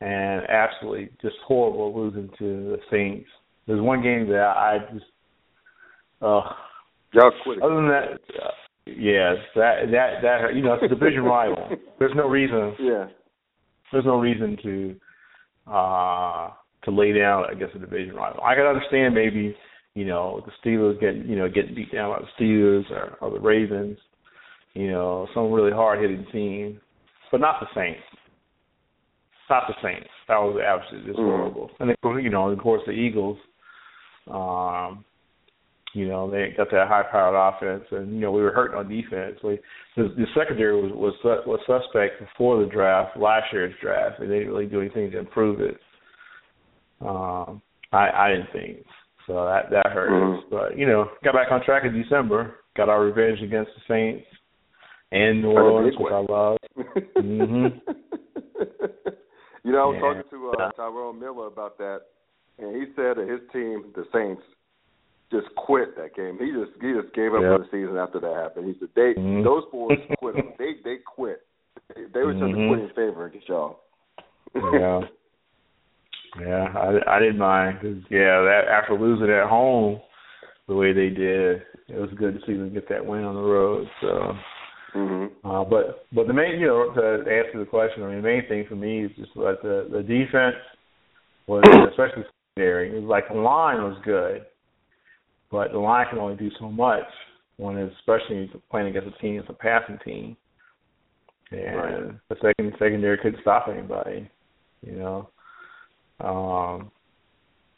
and 0.00 0.48
absolutely 0.48 1.10
just 1.20 1.36
horrible 1.46 1.94
losing 1.94 2.28
to 2.38 2.70
the 2.70 2.78
Saints. 2.90 3.28
There's 3.66 3.80
one 3.80 4.02
game 4.02 4.28
that 4.28 4.54
I 4.56 4.78
just 4.92 5.04
uh 6.22 6.42
y'all 7.12 7.32
quit. 7.44 7.62
Other 7.62 7.74
than 7.76 7.88
that, 7.88 8.12
uh, 8.42 8.50
yes, 8.86 9.36
that 9.54 9.90
that 9.92 10.22
that 10.22 10.54
you 10.54 10.62
know 10.62 10.74
it's 10.74 10.84
a 10.84 10.88
division 10.88 11.22
rival. 11.24 11.68
There's 11.98 12.14
no 12.16 12.26
reason. 12.26 12.74
Yeah. 12.80 13.06
There's 13.92 14.06
no 14.06 14.18
reason 14.18 14.56
to 14.62 14.96
uh 15.70 16.50
to 16.84 16.90
lay 16.90 17.12
down 17.12 17.44
against 17.52 17.76
a 17.76 17.78
division 17.78 18.14
rival. 18.14 18.42
I 18.42 18.54
can 18.54 18.64
understand 18.64 19.14
maybe 19.14 19.54
you 20.00 20.06
know 20.06 20.42
the 20.46 20.52
Steelers 20.68 21.00
getting 21.00 21.28
you 21.28 21.36
know 21.36 21.48
getting 21.48 21.74
beat 21.74 21.92
down 21.92 22.10
by 22.10 22.24
the 22.24 22.44
Steelers 22.44 22.90
or, 22.90 23.18
or 23.20 23.30
the 23.30 23.40
Ravens. 23.40 23.98
You 24.74 24.90
know 24.90 25.28
some 25.34 25.52
really 25.52 25.72
hard 25.72 26.00
hitting 26.00 26.26
team 26.32 26.80
but 27.30 27.40
not 27.40 27.60
the 27.60 27.66
Saints. 27.74 28.02
Not 29.48 29.64
the 29.66 29.74
Saints. 29.82 30.08
That 30.28 30.36
was 30.36 30.60
absolutely 30.60 31.10
just 31.10 31.18
mm-hmm. 31.18 31.28
horrible. 31.28 31.70
And 31.80 31.90
then, 31.90 32.24
you 32.24 32.30
know, 32.30 32.48
of 32.48 32.58
course, 32.58 32.82
the 32.86 32.92
Eagles. 32.92 33.38
Um, 34.30 35.04
you 35.92 36.06
know, 36.06 36.30
they 36.30 36.54
got 36.56 36.70
that 36.70 36.86
high-powered 36.86 37.34
offense, 37.34 37.84
and 37.90 38.14
you 38.14 38.20
know 38.20 38.30
we 38.30 38.42
were 38.42 38.52
hurting 38.52 38.78
on 38.78 38.88
defense. 38.88 39.38
We, 39.42 39.58
the, 39.96 40.04
the 40.16 40.26
secondary 40.38 40.80
was 40.80 40.92
was 40.94 41.42
was 41.46 41.58
suspect 41.66 42.20
before 42.20 42.64
the 42.64 42.70
draft, 42.70 43.16
last 43.16 43.46
year's 43.52 43.74
draft, 43.82 44.20
and 44.20 44.30
they 44.30 44.38
didn't 44.38 44.52
really 44.52 44.66
do 44.66 44.80
anything 44.80 45.10
to 45.10 45.18
improve 45.18 45.60
it. 45.60 45.78
Um, 47.00 47.60
I 47.92 48.08
I 48.08 48.28
didn't 48.28 48.52
think 48.52 48.86
so. 49.30 49.44
That 49.46 49.70
that 49.70 49.92
hurt 49.92 50.10
mm-hmm. 50.10 50.50
but 50.50 50.76
you 50.76 50.86
know, 50.86 51.06
got 51.22 51.34
back 51.34 51.50
on 51.50 51.64
track 51.64 51.84
in 51.84 52.00
December. 52.00 52.56
Got 52.76 52.88
our 52.88 53.04
revenge 53.04 53.40
against 53.42 53.70
the 53.74 53.82
Saints 53.88 54.26
and 55.12 55.42
New 55.42 55.50
Orleans, 55.50 55.96
which 55.98 56.12
I 56.12 56.18
love. 56.18 56.58
mm-hmm. 57.16 57.66
you 59.64 59.72
know, 59.72 59.78
I 59.78 59.86
was 59.86 59.96
yeah. 59.96 60.00
talking 60.00 60.30
to 60.30 60.52
uh, 60.58 60.70
Tyrone 60.72 61.18
Miller 61.18 61.46
about 61.46 61.78
that, 61.78 62.02
and 62.58 62.76
he 62.76 62.92
said 62.94 63.16
that 63.16 63.28
his 63.28 63.40
team, 63.52 63.92
the 63.94 64.04
Saints, 64.12 64.42
just 65.32 65.54
quit 65.56 65.96
that 65.96 66.14
game. 66.14 66.38
He 66.40 66.50
just 66.50 66.72
he 66.80 66.92
just 66.92 67.14
gave 67.14 67.34
up 67.34 67.42
yep. 67.42 67.50
for 67.50 67.58
the 67.58 67.68
season 67.70 67.96
after 67.96 68.20
that 68.20 68.34
happened. 68.34 68.66
He 68.66 68.74
said 68.78 68.88
they 68.94 69.14
mm-hmm. 69.14 69.44
those 69.44 69.64
boys 69.70 69.98
quit. 70.18 70.36
They 70.58 70.74
they 70.84 70.96
quit. 71.04 71.42
They, 71.94 72.02
they 72.12 72.20
were 72.20 72.34
just 72.34 72.44
mm-hmm. 72.44 72.68
quitting 72.68 72.90
favor 72.94 73.26
against 73.26 73.48
y'all. 73.48 73.80
yeah. 74.54 75.00
Yeah, 76.38 76.72
I 76.76 77.16
I 77.16 77.18
didn't 77.18 77.38
mind 77.38 77.78
because 77.80 78.02
yeah, 78.10 78.40
that 78.42 78.62
after 78.70 78.98
losing 78.98 79.30
at 79.30 79.48
home 79.48 80.00
the 80.68 80.74
way 80.74 80.92
they 80.92 81.08
did, 81.08 81.62
it 81.88 81.98
was 81.98 82.10
good 82.16 82.34
to 82.34 82.40
see 82.46 82.52
them 82.52 82.72
get 82.72 82.88
that 82.88 83.04
win 83.04 83.24
on 83.24 83.34
the 83.34 83.40
road. 83.40 83.88
So 84.00 84.34
Mm-hmm. 84.94 85.48
Uh, 85.48 85.64
but 85.64 86.06
but 86.12 86.26
the 86.26 86.32
main, 86.32 86.58
you 86.58 86.66
know, 86.66 86.92
to 86.94 87.18
answer 87.30 87.58
the 87.58 87.66
question, 87.66 88.02
I 88.02 88.06
mean, 88.08 88.16
the 88.16 88.28
main 88.28 88.48
thing 88.48 88.66
for 88.68 88.76
me 88.76 89.04
is 89.04 89.10
just 89.16 89.32
that 89.34 89.58
the 89.62 89.88
the 89.90 90.02
defense 90.02 90.56
was, 91.46 91.62
especially 91.90 92.24
secondary, 92.54 92.90
it 92.90 93.00
was 93.00 93.08
like 93.08 93.28
the 93.28 93.34
line 93.34 93.82
was 93.82 94.00
good, 94.04 94.44
but 95.50 95.72
the 95.72 95.78
line 95.78 96.06
can 96.10 96.18
only 96.18 96.36
do 96.36 96.50
so 96.58 96.70
much 96.70 97.04
when, 97.56 97.76
it's, 97.76 97.94
especially 98.00 98.50
playing 98.70 98.88
against 98.88 99.08
a 99.16 99.22
team, 99.22 99.38
it's 99.38 99.48
a 99.48 99.52
passing 99.52 99.98
team, 100.04 100.36
and 101.50 101.76
right. 101.76 102.28
the 102.28 102.36
second 102.42 102.72
secondary 102.78 103.18
couldn't 103.18 103.40
stop 103.42 103.68
anybody, 103.68 104.28
you 104.84 104.92
know. 104.92 105.28
Um, 106.24 106.90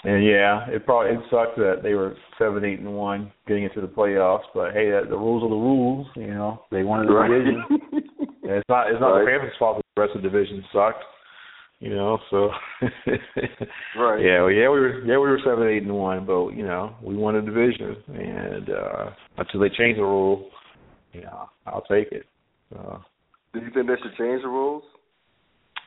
and 0.05 0.25
yeah, 0.27 0.67
it 0.69 0.85
probably 0.85 1.13
it 1.13 1.21
sucked 1.31 1.57
that 1.57 1.81
they 1.83 1.95
were 1.95 2.17
seven, 2.39 2.65
eight, 2.65 2.81
and 2.81 2.93
one 2.93 3.33
getting 3.47 3.65
into 3.65 3.81
the 3.81 3.87
playoffs. 3.87 4.43
But 4.53 4.73
hey, 4.73 4.91
the 4.91 5.17
rules 5.17 5.45
are 5.45 5.49
the 5.49 5.55
rules. 5.55 6.09
You 6.17 6.35
know, 6.35 6.63
they 6.73 6.83
wanted 6.83 7.09
the 7.09 7.15
right. 7.15 7.29
division. 7.29 7.65
and 8.43 8.51
it's 8.51 8.69
not 8.69 8.91
it's 8.91 9.01
not 9.01 9.11
right. 9.11 9.25
the 9.25 9.31
Panthers' 9.31 9.55
fault 9.59 9.77
that 9.77 9.85
the 9.95 10.03
rest 10.03 10.17
of 10.17 10.23
the 10.23 10.29
division 10.29 10.65
sucked. 10.73 11.05
You 11.79 11.91
know, 11.91 12.19
so 12.31 12.51
right. 13.99 14.25
Yeah, 14.25 14.43
well, 14.43 14.51
yeah, 14.51 14.69
we 14.71 14.81
were 14.81 15.05
yeah 15.05 15.19
we 15.19 15.29
were 15.29 15.41
seven, 15.45 15.69
eight, 15.69 15.83
and 15.83 15.95
one, 15.95 16.27
but 16.27 16.51
you 16.51 16.65
know 16.65 16.97
we 17.03 17.17
won 17.17 17.37
a 17.37 17.43
division, 17.43 17.97
and 18.09 18.71
uh 18.71 19.11
until 19.39 19.61
they 19.61 19.69
change 19.69 19.97
the 19.97 20.03
rule, 20.03 20.49
you 21.13 21.23
know, 21.23 21.49
I'll 21.67 21.83
take 21.83 22.11
it. 22.11 22.27
So. 22.71 23.03
Do 23.53 23.61
you 23.61 23.71
think 23.75 23.87
they 23.87 23.95
should 24.03 24.17
change 24.17 24.43
the 24.43 24.49
rules? 24.49 24.85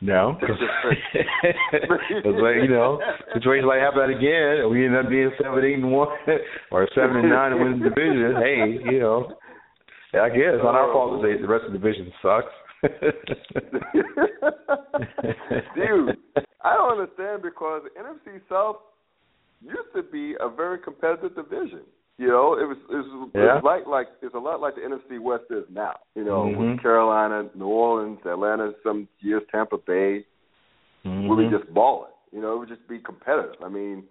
No, 0.01 0.37
because 0.41 0.59
like, 2.25 2.55
you 2.61 2.67
know, 2.67 2.99
situations 3.33 3.67
like 3.67 3.79
happen 3.79 4.11
again, 4.11 4.69
we 4.69 4.85
end 4.85 4.95
up 4.95 5.09
being 5.09 5.31
seven, 5.41 5.63
eight, 5.63 5.75
and 5.75 5.89
one, 5.89 6.09
or 6.71 6.87
seven 6.93 7.17
and 7.17 7.29
nine 7.29 7.53
and 7.53 7.61
winning 7.61 7.79
the 7.79 7.89
division. 7.89 8.35
Hey, 8.35 8.91
you 8.91 8.99
know, 8.99 9.31
I 10.13 10.29
guess 10.29 10.55
it's 10.55 10.63
not 10.63 10.75
our 10.75 10.91
fault 10.91 11.21
that 11.21 11.37
the 11.41 11.47
rest 11.47 11.65
of 11.65 11.71
the 11.71 11.79
division 11.79 12.11
sucks. 12.21 12.51
Dude, 15.75 16.17
I 16.63 16.75
don't 16.75 16.99
understand 16.99 17.41
because 17.41 17.83
the 17.83 17.91
NFC 17.99 18.41
South 18.49 18.77
used 19.61 19.93
to 19.95 20.03
be 20.03 20.35
a 20.39 20.49
very 20.49 20.79
competitive 20.79 21.35
division. 21.35 21.81
You 22.17 22.27
know, 22.27 22.53
it 22.53 22.63
was 22.63 22.77
it 22.89 22.95
was, 22.95 23.29
yeah. 23.35 23.41
it 23.41 23.45
was 23.55 23.63
like 23.65 23.87
like 23.87 24.07
it's 24.21 24.35
a 24.35 24.39
lot 24.39 24.61
like 24.61 24.75
the 24.75 24.81
NFC 24.81 25.19
West 25.19 25.45
is 25.49 25.65
now. 25.69 25.95
You 26.15 26.23
know, 26.23 26.43
mm-hmm. 26.43 26.71
with 26.71 26.81
Carolina, 26.81 27.49
New 27.55 27.67
Orleans, 27.67 28.19
Atlanta, 28.25 28.71
some 28.83 29.09
years 29.19 29.43
Tampa 29.51 29.77
Bay, 29.77 30.25
mm-hmm. 31.05 31.27
we 31.27 31.35
would 31.35 31.51
just 31.51 31.71
ball 31.73 32.07
it. 32.07 32.35
You 32.35 32.41
know, 32.41 32.53
it 32.55 32.59
would 32.59 32.69
just 32.69 32.87
be 32.87 32.99
competitive. 32.99 33.61
I 33.61 33.67
mean, 33.67 34.03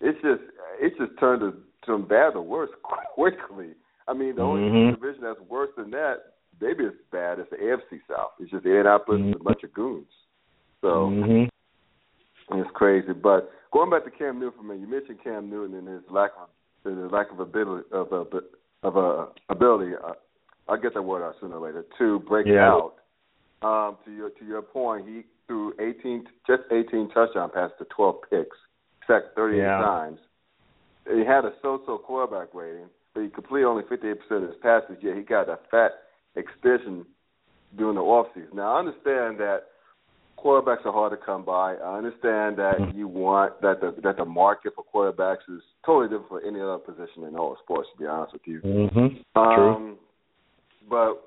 it's 0.00 0.20
just 0.22 0.40
it's 0.80 0.96
just 0.96 1.12
turned 1.20 1.40
to 1.40 1.52
from 1.84 2.08
bad 2.08 2.32
to 2.32 2.40
worse 2.40 2.70
quickly. 3.14 3.74
I 4.08 4.14
mean, 4.14 4.36
the 4.36 4.42
only 4.42 4.62
mm-hmm. 4.62 4.94
division 5.00 5.22
that's 5.22 5.40
worse 5.48 5.70
than 5.76 5.90
that, 5.90 6.16
maybe 6.60 6.86
as 6.86 6.92
bad 7.12 7.40
as 7.40 7.46
the 7.50 7.56
AFC 7.56 8.00
South. 8.08 8.30
It's 8.40 8.50
just 8.50 8.64
Indianapolis 8.64 9.20
mm-hmm. 9.20 9.40
a 9.40 9.44
bunch 9.44 9.62
of 9.64 9.72
goons. 9.74 10.08
So 10.80 11.12
mm-hmm. 11.12 12.58
it's 12.58 12.70
crazy. 12.72 13.12
But 13.12 13.50
going 13.70 13.90
back 13.90 14.04
to 14.04 14.10
Cam 14.10 14.40
Newton, 14.40 14.80
you 14.80 14.88
mentioned 14.88 15.18
Cam 15.22 15.50
Newton 15.50 15.76
and 15.76 15.88
his 15.88 16.02
lack 16.10 16.30
of 16.40 16.48
the 16.84 17.08
lack 17.10 17.30
of 17.30 17.40
ability 17.40 17.84
of 17.92 18.12
a 18.12 18.24
of 18.82 18.96
a 18.96 19.28
ability. 19.48 19.92
Uh, 20.02 20.12
I'll 20.68 20.80
get 20.80 20.94
that 20.94 21.02
word 21.02 21.26
out 21.26 21.34
sooner 21.40 21.58
or 21.58 21.66
later 21.66 21.84
to 21.98 22.20
break 22.20 22.46
yeah. 22.46 22.68
out. 22.68 22.94
Um, 23.62 23.98
to 24.04 24.12
your 24.12 24.30
to 24.30 24.44
your 24.44 24.62
point, 24.62 25.06
he 25.06 25.22
threw 25.46 25.74
18 25.80 26.24
just 26.46 26.62
18 26.70 27.10
touchdown 27.10 27.50
passes 27.52 27.76
to 27.78 27.84
12 27.94 28.16
picks, 28.30 28.56
sacked 29.06 29.34
38 29.36 29.58
yeah. 29.58 29.78
times. 29.78 30.18
He 31.06 31.24
had 31.24 31.44
a 31.44 31.52
so-so 31.60 31.98
quarterback 31.98 32.54
rating, 32.54 32.86
but 33.14 33.22
he 33.22 33.28
completed 33.28 33.66
only 33.66 33.82
58% 33.82 34.14
of 34.30 34.42
his 34.42 34.56
passes. 34.62 34.96
Yet 35.02 35.16
he 35.16 35.22
got 35.22 35.48
a 35.48 35.58
fat 35.70 35.90
extension 36.36 37.04
during 37.76 37.96
the 37.96 38.00
offseason. 38.00 38.54
Now 38.54 38.76
I 38.76 38.78
understand 38.78 39.38
that 39.40 39.64
quarterbacks 40.42 40.84
are 40.84 40.92
hard 40.92 41.12
to 41.12 41.24
come 41.24 41.44
by. 41.44 41.74
I 41.74 41.98
understand 41.98 42.56
that 42.58 42.76
mm-hmm. 42.80 42.98
you 42.98 43.08
want 43.08 43.60
that 43.62 43.80
the 43.80 43.94
that 44.02 44.16
the 44.16 44.24
market 44.24 44.72
for 44.74 44.84
quarterbacks 44.84 45.48
is 45.48 45.62
totally 45.84 46.06
different 46.06 46.28
for 46.28 46.42
any 46.42 46.60
other 46.60 46.78
position 46.78 47.24
in 47.24 47.36
all 47.36 47.56
sports. 47.62 47.88
To 47.92 47.98
be 47.98 48.06
honest 48.06 48.32
with 48.32 48.42
you, 48.44 48.60
mm-hmm. 48.60 49.38
um, 49.40 49.54
True. 49.56 49.98
But 50.88 51.22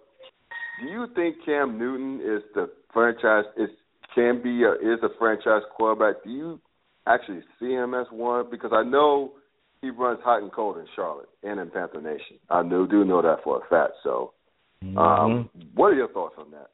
do 0.82 0.92
you 0.92 1.08
think 1.16 1.38
Cam 1.46 1.78
Newton 1.78 2.20
is 2.20 2.44
the 2.54 2.70
franchise 2.94 3.46
is 3.58 3.70
can 4.16 4.42
be 4.44 4.64
a, 4.64 4.74
is 4.74 5.00
a 5.04 5.10
franchise 5.18 5.64
quarterback? 5.76 6.24
Do 6.24 6.30
you 6.30 6.60
actually 7.08 7.42
see 7.60 7.72
him 7.72 7.94
as 7.94 8.08
one? 8.12 8.46
Because 8.50 8.72
I 8.74 8.84
know 8.84 9.34
he 9.82 9.90
runs 9.90 10.20
hot 10.24 10.42
and 10.42 10.52
cold 10.52 10.78
in 10.78 10.86
Charlotte 10.96 11.30
and 11.44 11.60
in 11.60 11.70
Panther 11.70 12.02
Nation. 12.02 12.38
I 12.50 12.64
do 12.64 12.88
do 12.88 13.04
know 13.04 13.22
that 13.22 13.44
for 13.44 13.58
a 13.58 13.70
fact. 13.70 13.94
So, 14.04 14.34
um, 14.82 14.96
mm-hmm. 14.98 15.60
what 15.76 15.88
are 15.88 15.96
your 15.96 16.10
thoughts 16.10 16.36
on 16.38 16.52
that? 16.52 16.70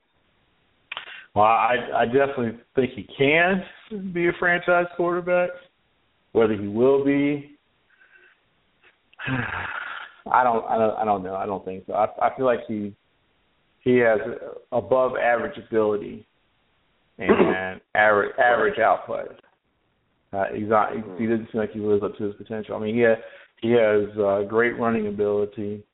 Well, 1.40 1.48
I 1.48 1.78
I 1.96 2.06
definitely 2.06 2.60
think 2.76 2.92
he 2.96 3.08
can 3.18 3.64
be 4.12 4.28
a 4.28 4.34
franchise 4.38 4.88
quarterback. 4.98 5.52
Whether 6.34 6.56
he 6.56 6.68
will 6.68 7.06
be, 7.06 7.58
I 10.30 10.44
don't 10.44 10.66
I 10.66 10.78
don't 10.78 10.98
I 10.98 11.06
don't 11.06 11.24
know. 11.24 11.36
I 11.36 11.46
don't 11.46 11.64
think 11.64 11.86
so. 11.88 11.94
I 11.94 12.08
I 12.22 12.36
feel 12.36 12.46
like 12.46 12.60
he 12.68 12.94
he 13.86 14.00
has 14.00 14.20
above 14.74 15.14
average 15.16 15.58
ability 15.58 16.28
and 17.20 17.80
average 17.96 18.36
average 18.38 18.80
output. 18.80 19.40
Uh, 20.34 20.44
he's 20.54 20.68
not. 20.68 20.92
He, 21.18 21.26
doesn't 21.26 21.48
seem 21.54 21.62
like 21.62 21.72
he 21.72 21.80
lives 21.80 22.04
up 22.04 22.18
to 22.18 22.26
his 22.26 22.36
potential. 22.36 22.76
I 22.76 22.80
mean, 22.80 22.96
he 22.96 23.02
has, 23.02 23.18
he 23.62 23.72
has 23.72 24.10
uh, 24.20 24.42
great 24.42 24.78
running 24.78 25.08
ability, 25.08 25.86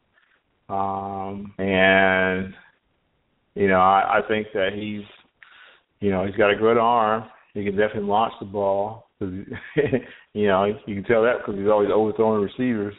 um, 0.69 1.53
and 1.59 2.51
you 3.53 3.67
know, 3.67 3.79
I, 3.79 4.19
I 4.19 4.27
think 4.27 4.47
that 4.53 4.71
he's, 4.73 5.03
you 5.99 6.11
know, 6.11 6.25
he's 6.25 6.35
got 6.35 6.51
a 6.51 6.55
good 6.55 6.77
arm. 6.77 7.25
He 7.53 7.63
can 7.63 7.75
definitely 7.75 8.09
launch 8.09 8.33
the 8.39 8.45
ball. 8.45 9.07
Cause, 9.19 9.29
you 10.33 10.47
know, 10.47 10.65
you 10.65 10.95
can 10.95 11.03
tell 11.05 11.23
that 11.23 11.37
because 11.39 11.59
he's 11.59 11.69
always 11.69 11.89
overthrowing 11.93 12.41
receivers, 12.43 12.95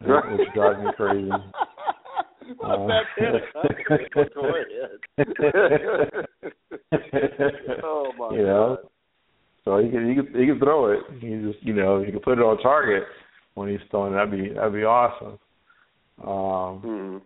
Right. 0.00 0.32
which 0.32 0.48
drives 0.54 0.78
me 0.84 0.90
crazy. 0.96 1.30
Well, 2.58 2.90
Uh, 2.90 3.02
oh 7.84 8.12
my 8.18 8.36
You 8.36 8.42
know? 8.44 8.78
god. 8.80 8.88
So 9.64 9.78
he 9.78 9.90
can 9.90 10.08
he 10.08 10.14
can 10.16 10.26
he 10.40 10.46
can 10.46 10.58
throw 10.58 10.90
it. 10.92 11.00
He 11.20 11.28
just 11.50 11.64
you 11.64 11.72
know 11.72 12.02
he 12.02 12.10
can 12.10 12.20
put 12.20 12.38
it 12.38 12.42
on 12.42 12.58
target 12.58 13.04
when 13.54 13.68
he's 13.68 13.78
throwing. 13.90 14.12
That'd 14.12 14.30
be 14.32 14.52
that'd 14.52 14.72
be 14.72 14.82
awesome. 14.84 15.38
Um, 16.26 16.80
hmm 16.80 17.18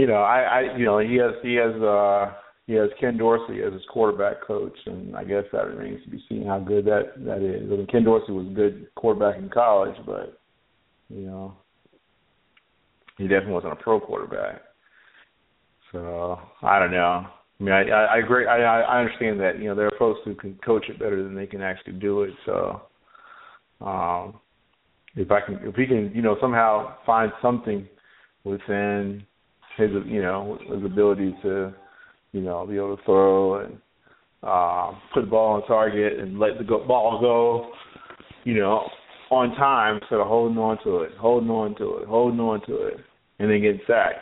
you 0.00 0.06
know 0.06 0.22
I 0.22 0.40
I 0.40 0.76
you 0.78 0.84
know 0.86 0.98
he 0.98 1.16
has 1.16 1.32
he 1.42 1.54
has 1.56 1.74
uh 1.82 2.32
he 2.66 2.72
has 2.74 2.90
Ken 2.98 3.16
Dorsey 3.16 3.62
as 3.62 3.72
his 3.72 3.82
quarterback 3.92 4.42
coach, 4.46 4.76
and 4.86 5.14
I 5.16 5.24
guess 5.24 5.44
that 5.52 5.66
remains 5.66 6.02
to 6.04 6.10
be 6.10 6.24
seen 6.28 6.46
how 6.46 6.58
good 6.58 6.84
that 6.86 7.12
that 7.18 7.42
is. 7.42 7.70
I 7.70 7.76
mean, 7.76 7.86
Ken 7.86 8.04
Dorsey 8.04 8.32
was 8.32 8.46
a 8.46 8.54
good 8.54 8.86
quarterback 8.94 9.38
in 9.38 9.50
college, 9.50 9.96
but 10.06 10.38
you 11.08 11.26
know 11.26 11.54
he 13.18 13.24
definitely 13.24 13.52
wasn't 13.52 13.74
a 13.74 13.76
pro 13.76 14.00
quarterback. 14.00 14.62
So 15.92 16.38
I 16.62 16.78
don't 16.78 16.90
know. 16.90 17.26
I 17.60 17.62
mean, 17.62 17.72
I 17.72 17.82
I, 17.88 18.04
I 18.04 18.18
agree. 18.18 18.46
I 18.46 18.62
I 18.62 19.00
understand 19.00 19.38
that 19.40 19.58
you 19.58 19.66
know 19.66 19.74
there 19.74 19.86
are 19.86 19.98
folks 19.98 20.20
who 20.24 20.34
can 20.34 20.58
coach 20.64 20.86
it 20.88 20.98
better 20.98 21.22
than 21.22 21.34
they 21.34 21.46
can 21.46 21.62
actually 21.62 21.94
do 21.94 22.22
it. 22.22 22.34
So, 22.46 22.82
um, 23.80 24.40
if 25.16 25.30
I 25.30 25.40
can, 25.40 25.60
if 25.62 25.74
he 25.74 25.86
can, 25.86 26.10
you 26.14 26.22
know, 26.22 26.36
somehow 26.40 26.96
find 27.06 27.30
something 27.40 27.86
within 28.42 29.24
his, 29.76 29.90
you 30.06 30.22
know, 30.22 30.58
his 30.72 30.84
ability 30.84 31.34
to, 31.42 31.72
you 32.34 32.40
know, 32.40 32.66
be 32.66 32.76
able 32.76 32.96
to 32.96 33.02
throw 33.04 33.60
and 33.60 33.74
um, 34.42 35.00
put 35.14 35.22
the 35.22 35.30
ball 35.30 35.54
on 35.54 35.66
target 35.66 36.18
and 36.18 36.38
let 36.38 36.58
the 36.58 36.64
go, 36.64 36.84
ball 36.86 37.20
go, 37.20 37.70
you 38.42 38.58
know, 38.58 38.88
on 39.30 39.54
time 39.54 39.98
instead 40.02 40.18
of 40.18 40.26
holding 40.26 40.58
on 40.58 40.76
to 40.82 40.98
it, 40.98 41.12
holding 41.16 41.48
on 41.48 41.76
to 41.76 41.98
it, 41.98 42.08
holding 42.08 42.40
on 42.40 42.60
to 42.66 42.88
it, 42.88 42.96
and 43.38 43.50
then 43.50 43.62
getting 43.62 43.80
sacked 43.86 44.18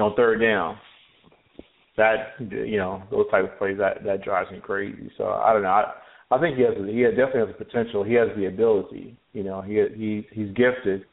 on 0.00 0.14
third 0.14 0.40
down 0.40 0.78
that 1.96 2.34
you 2.38 2.76
know 2.76 3.02
those 3.10 3.26
type 3.30 3.44
of 3.44 3.58
plays 3.58 3.76
that 3.78 4.04
that 4.04 4.22
drives 4.22 4.50
me 4.52 4.60
crazy. 4.60 5.10
So 5.18 5.24
I 5.24 5.52
don't 5.52 5.62
know. 5.62 5.68
I 5.68 5.92
I 6.30 6.40
think 6.40 6.56
he 6.56 6.62
has 6.62 6.74
he 6.76 7.02
definitely 7.02 7.40
has 7.40 7.48
the 7.58 7.64
potential. 7.64 8.04
He 8.04 8.14
has 8.14 8.28
the 8.36 8.46
ability. 8.46 9.16
You 9.32 9.42
know 9.42 9.60
he 9.60 9.84
he 9.96 10.26
he's 10.32 10.54
gifted 10.54 11.04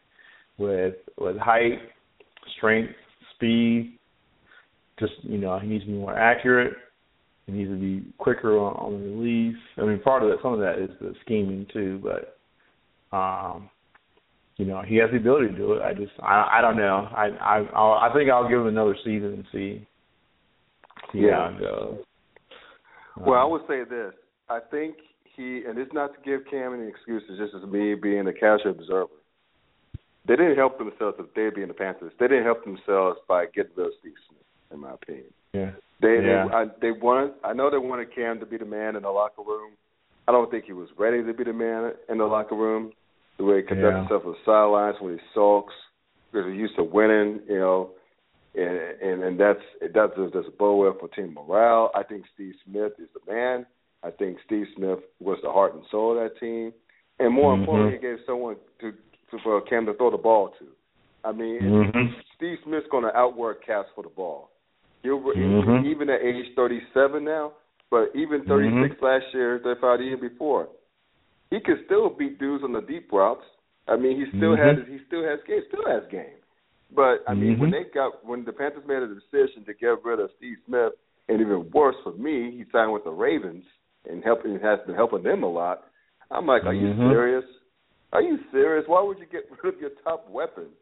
with 0.58 0.96
with 1.18 1.38
height, 1.38 1.80
strength, 2.56 2.94
speed. 3.36 3.95
Just 5.00 5.14
you 5.24 5.38
know 5.38 5.60
he 5.60 5.68
needs 5.68 5.84
to 5.84 5.92
be 5.92 5.98
more 5.98 6.18
accurate. 6.18 6.74
He 7.46 7.52
needs 7.52 7.70
to 7.70 7.76
be 7.78 8.12
quicker 8.18 8.58
on, 8.58 8.74
on 8.76 8.94
the 8.94 9.10
release. 9.10 9.58
I 9.78 9.82
mean 9.82 10.00
part 10.00 10.24
of 10.24 10.30
that 10.30 10.38
some 10.42 10.54
of 10.54 10.60
that 10.60 10.80
is 10.80 10.90
the 11.00 11.14
scheming 11.22 11.68
too, 11.72 12.02
but 12.04 12.38
um 13.16 13.70
you 14.58 14.66
know 14.66 14.82
he 14.82 14.96
has 14.98 15.12
the 15.12 15.18
ability 15.18 15.48
to 15.50 15.58
do 15.58 15.74
it. 15.74 15.82
I 15.82 15.94
just 15.94 16.14
I 16.22 16.58
I 16.58 16.62
don't 16.62 16.78
know. 16.78 17.08
I 17.16 17.26
I 17.42 17.58
I'll, 17.76 17.94
I 18.10 18.14
think 18.14 18.30
I'll 18.30 18.48
give 18.50 18.60
him 18.60 18.68
another 18.68 18.96
season 19.04 19.34
and 19.34 19.46
see 19.52 19.88
see 21.12 21.20
Yeah. 21.20 21.50
how 21.50 21.56
it 21.56 21.60
goes. 21.60 21.98
Well, 23.18 23.40
I 23.40 23.44
Um, 23.44 23.52
would 23.52 23.68
say 23.68 23.84
this. 23.84 24.14
I 24.50 24.60
think 24.60 24.96
he, 25.36 25.64
and 25.66 25.78
it's 25.78 25.92
not 25.94 26.14
to 26.14 26.20
give 26.22 26.46
Cam 26.50 26.74
any 26.74 26.88
excuses, 26.88 27.38
just 27.38 27.54
as 27.56 27.70
me 27.70 27.96
being 27.96 28.28
a 28.28 28.34
casual 28.34 28.72
observer. 28.72 29.12
They 30.28 30.36
didn't 30.36 30.56
help 30.56 30.78
themselves 30.78 31.18
if 31.20 31.34
they 31.34 31.50
being 31.50 31.68
the 31.68 31.74
Panthers. 31.74 32.14
They 32.20 32.28
didn't 32.28 32.46
help 32.46 32.64
themselves 32.64 33.20
by 33.28 33.46
getting 33.48 33.72
rid 33.76 33.88
of 33.88 33.94
Steve 34.00 34.14
Smith, 34.28 34.45
in 34.72 34.80
my 34.80 34.94
opinion. 34.94 35.26
yeah. 35.54 35.72
They 36.02 36.16
Yeah. 36.16 36.48
they, 36.50 36.54
I, 36.54 36.66
they 36.82 36.92
wanted. 36.92 37.34
I 37.44 37.54
know 37.54 37.70
they 37.70 37.78
wanted 37.78 38.14
Cam 38.14 38.40
to 38.40 38.46
be 38.46 38.58
the 38.58 38.66
man 38.66 38.96
in 38.96 39.04
the 39.04 39.10
locker 39.12 39.42
room. 39.44 39.72
I 40.28 40.32
don't 40.32 40.50
think 40.52 40.66
he 40.66 40.74
was 40.74 40.90
ready 40.98 41.24
to 41.24 41.34
be 41.34 41.44
the 41.44 41.54
man 41.54 41.94
in 42.10 42.18
the 42.18 42.26
locker 42.26 42.56
room. 42.56 42.92
The 43.38 43.44
way 43.46 43.58
he 43.58 43.64
conducted 43.64 43.92
Yeah. 43.92 44.00
himself 44.02 44.26
on 44.26 44.32
the 44.34 44.38
sidelines 44.46 44.98
when 45.00 45.14
he 45.14 45.20
sulks, 45.34 45.74
because 46.32 46.48
he's 46.52 46.60
used 46.60 46.76
to 46.78 46.84
winning, 46.84 47.42
you 47.48 47.60
know, 47.60 47.92
and 48.56 48.78
and 49.02 49.24
and 49.24 49.40
that's 49.40 49.60
that's 49.94 50.14
that's 50.34 50.48
a 50.48 50.52
bow 50.58 50.76
well 50.76 50.98
for 51.00 51.08
team 51.10 51.34
morale. 51.34 51.92
I 51.96 52.04
think 52.04 52.24
Steve 52.34 52.56
Smith 52.66 52.94
is 53.00 53.10
the 53.14 53.32
man. 53.32 53.66
I 54.04 54.12
think 54.12 54.38
Steve 54.46 54.68
Smith 54.76 55.00
was 55.20 55.38
the 55.44 55.52
heart 55.52 55.74
and 55.76 55.84
soul 55.92 56.12
of 56.12 56.24
that 56.24 56.40
team, 56.40 56.74
and 57.20 57.34
more 57.34 57.56
Mhm. 57.56 57.60
importantly, 57.60 57.96
he 57.98 58.02
gave 58.02 58.20
someone 58.26 58.56
to, 58.82 58.92
to 58.92 59.40
for 59.44 59.62
Cam 59.62 59.86
to 59.86 59.94
throw 59.94 60.12
the 60.12 60.18
ball 60.18 60.50
to. 60.60 60.66
I 61.24 61.32
mean, 61.32 61.62
Mhm. 61.62 62.14
Steve 62.36 62.60
Smith's 62.64 62.88
going 62.90 63.04
to 63.04 63.16
outwork 63.18 63.64
Caps 63.66 63.90
for 63.96 64.04
the 64.04 64.10
ball. 64.10 64.50
He'll, 65.06 65.22
Mhm. 65.22 65.86
Even 65.86 66.10
at 66.10 66.22
age 66.22 66.56
37 66.56 67.24
now, 67.24 67.54
but 67.92 68.10
even 68.16 68.44
36 68.46 69.00
last 69.02 69.26
year, 69.34 69.60
35 69.60 70.00
the 70.00 70.06
year 70.06 70.18
before, 70.18 70.68
he 71.52 71.60
could 71.60 71.86
still 71.86 72.10
beat 72.10 72.40
dudes 72.40 72.64
on 72.64 72.74
the 72.74 72.82
deep 72.82 73.12
routes. 73.12 73.46
I 73.88 73.96
mean, 73.98 74.18
he 74.18 74.26
still 74.38 74.56
Mhm. 74.58 74.78
has 74.78 74.88
he 74.88 74.98
still 75.06 75.24
has 75.24 75.40
game, 75.44 75.64
still 75.68 75.86
has 75.86 76.04
game. 76.08 76.38
But 76.90 77.24
I 77.28 77.36
mean, 77.36 77.60
when 77.60 77.70
Mhm. 77.70 77.74
they 77.74 77.84
got 77.84 78.26
when 78.26 78.44
the 78.46 78.54
Panthers 78.54 78.86
made 78.86 79.04
a 79.04 79.08
decision 79.08 79.64
to 79.66 79.74
get 79.74 80.04
rid 80.04 80.20
of 80.20 80.32
Steve 80.38 80.58
Smith, 80.66 80.94
and 81.30 81.40
even 81.40 81.70
worse 81.70 81.98
for 82.02 82.14
me, 82.14 82.50
he 82.50 82.66
signed 82.72 82.92
with 82.92 83.04
the 83.04 83.12
Ravens 83.12 83.66
and 84.10 84.24
helping 84.24 84.60
has 84.60 84.80
been 84.88 84.96
helping 84.96 85.22
them 85.22 85.44
a 85.44 85.48
lot. 85.48 85.86
I'm 86.32 86.48
like, 86.48 86.66
are 86.66 86.74
you 86.74 86.94
Mhm. 86.96 87.10
serious? 87.12 87.46
Are 88.12 88.22
you 88.22 88.40
serious? 88.52 88.88
Why 88.88 89.02
would 89.02 89.20
you 89.20 89.28
get 89.28 89.50
rid 89.64 89.76
of 89.76 89.80
your 89.80 89.92
top 90.04 90.28
weapon? 90.30 90.76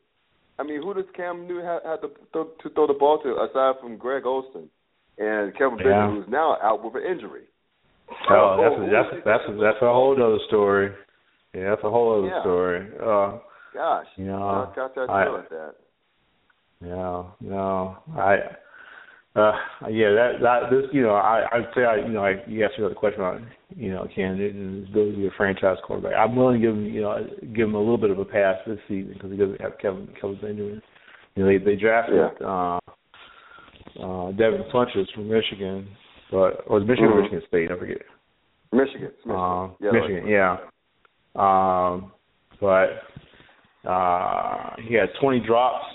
I 0.60 0.64
mean, 0.64 0.82
who 0.82 0.94
does 0.94 1.06
Cam 1.16 1.48
Newton 1.48 1.66
have, 1.66 1.82
have 1.84 2.02
to, 2.02 2.10
throw, 2.32 2.44
to 2.62 2.70
throw 2.70 2.88
the 2.88 2.94
ball 2.94 3.20
to 3.24 3.30
aside 3.42 3.82
from 3.82 3.98
Greg 3.98 4.26
Olsen 4.26 4.70
and 5.18 5.56
Kelvin 5.58 5.80
Yeah. 5.80 5.86
Benjamin, 5.86 6.16
who's 6.24 6.32
now 6.32 6.58
out 6.62 6.84
with 6.84 6.96
an 6.96 7.10
injury? 7.10 7.44
Oh, 8.30 8.58
that's 8.62 8.76
a, 8.78 8.92
that's 8.92 9.26
that's 9.26 9.44
a, 9.50 9.62
that's 9.62 9.82
a 9.82 9.86
whole 9.92 10.14
other 10.14 10.38
story. 10.48 10.92
Yeah, 11.54 11.70
that's 11.72 11.84
a 11.84 11.90
whole 11.90 12.20
other 12.20 12.28
Yeah. 12.28 12.42
story. 12.42 12.88
Uh, 13.02 13.40
Gosh, 13.74 14.06
You 14.18 14.26
know, 14.26 14.44
I 14.72 14.76
got 14.76 14.94
that 14.94 15.10
I- 15.10 15.26
that. 15.50 15.76
no, 16.82 17.34
no, 17.42 17.98
I, 18.16 18.38
uh, 19.36 19.52
yeah, 19.90 20.12
that 20.14 20.32
that 20.42 20.60
this, 20.70 20.86
you 20.92 21.02
know, 21.02 21.16
I 21.16 21.46
I'd 21.52 21.66
say, 21.76 21.84
I, 21.84 21.96
you 21.96 22.14
know, 22.14 22.24
I 22.24 22.36
you 22.48 22.64
asked 22.64 22.78
me 22.78 22.88
the 22.88 22.94
question 22.94 23.22
about, 23.22 23.42
you 23.76 23.92
know, 23.92 24.04
Newton 24.04 24.40
and 24.40 24.82
his 24.82 24.90
ability 24.90 25.12
to 25.14 25.18
be 25.18 25.28
a 25.28 25.32
franchise 25.36 25.78
quarterback. 25.84 26.14
I'm 26.16 26.36
willing 26.36 26.62
to 26.62 26.68
give 26.68 26.76
him, 26.76 26.86
you 26.86 27.02
know, 27.02 27.18
give 27.56 27.68
him 27.68 27.74
a 27.74 27.80
little 27.80 27.98
bit 27.98 28.12
of 28.12 28.20
a 28.20 28.26
pass 28.26 28.58
this 28.68 28.78
season 28.88 29.14
because 29.14 29.32
he 29.32 29.38
doesn't 29.38 29.60
have 29.60 29.80
Kelvin 29.80 30.08
Kelvin 30.22 30.40
Benjamin. 30.40 30.82
You 31.36 31.44
know, 31.44 31.50
they 31.50 31.58
they 31.58 31.76
drafted 31.76 32.20
uh, 32.46 32.78
uh, 34.00 34.32
Devin 34.34 34.66
Funchess 34.72 35.12
from 35.16 35.30
Michigan, 35.30 35.88
but 36.30 36.64
or 36.68 36.80
was 36.80 36.88
Michigan 36.88 37.10
or 37.10 37.16
Mhm. 37.16 37.22
Michigan 37.24 37.42
State? 37.48 37.72
I 37.72 37.80
forget. 37.80 37.98
Michigan, 38.72 39.08
it's 39.08 39.26
Michigan. 39.26 39.36
Uh, 39.36 39.68
yeah, 39.80 39.92
Michigan, 39.92 40.28
yeah. 40.28 40.58
Um, 41.36 42.12
but 42.62 43.90
uh, 43.90 44.76
he 44.88 44.94
had 44.94 45.10
20 45.20 45.40
drops 45.40 45.86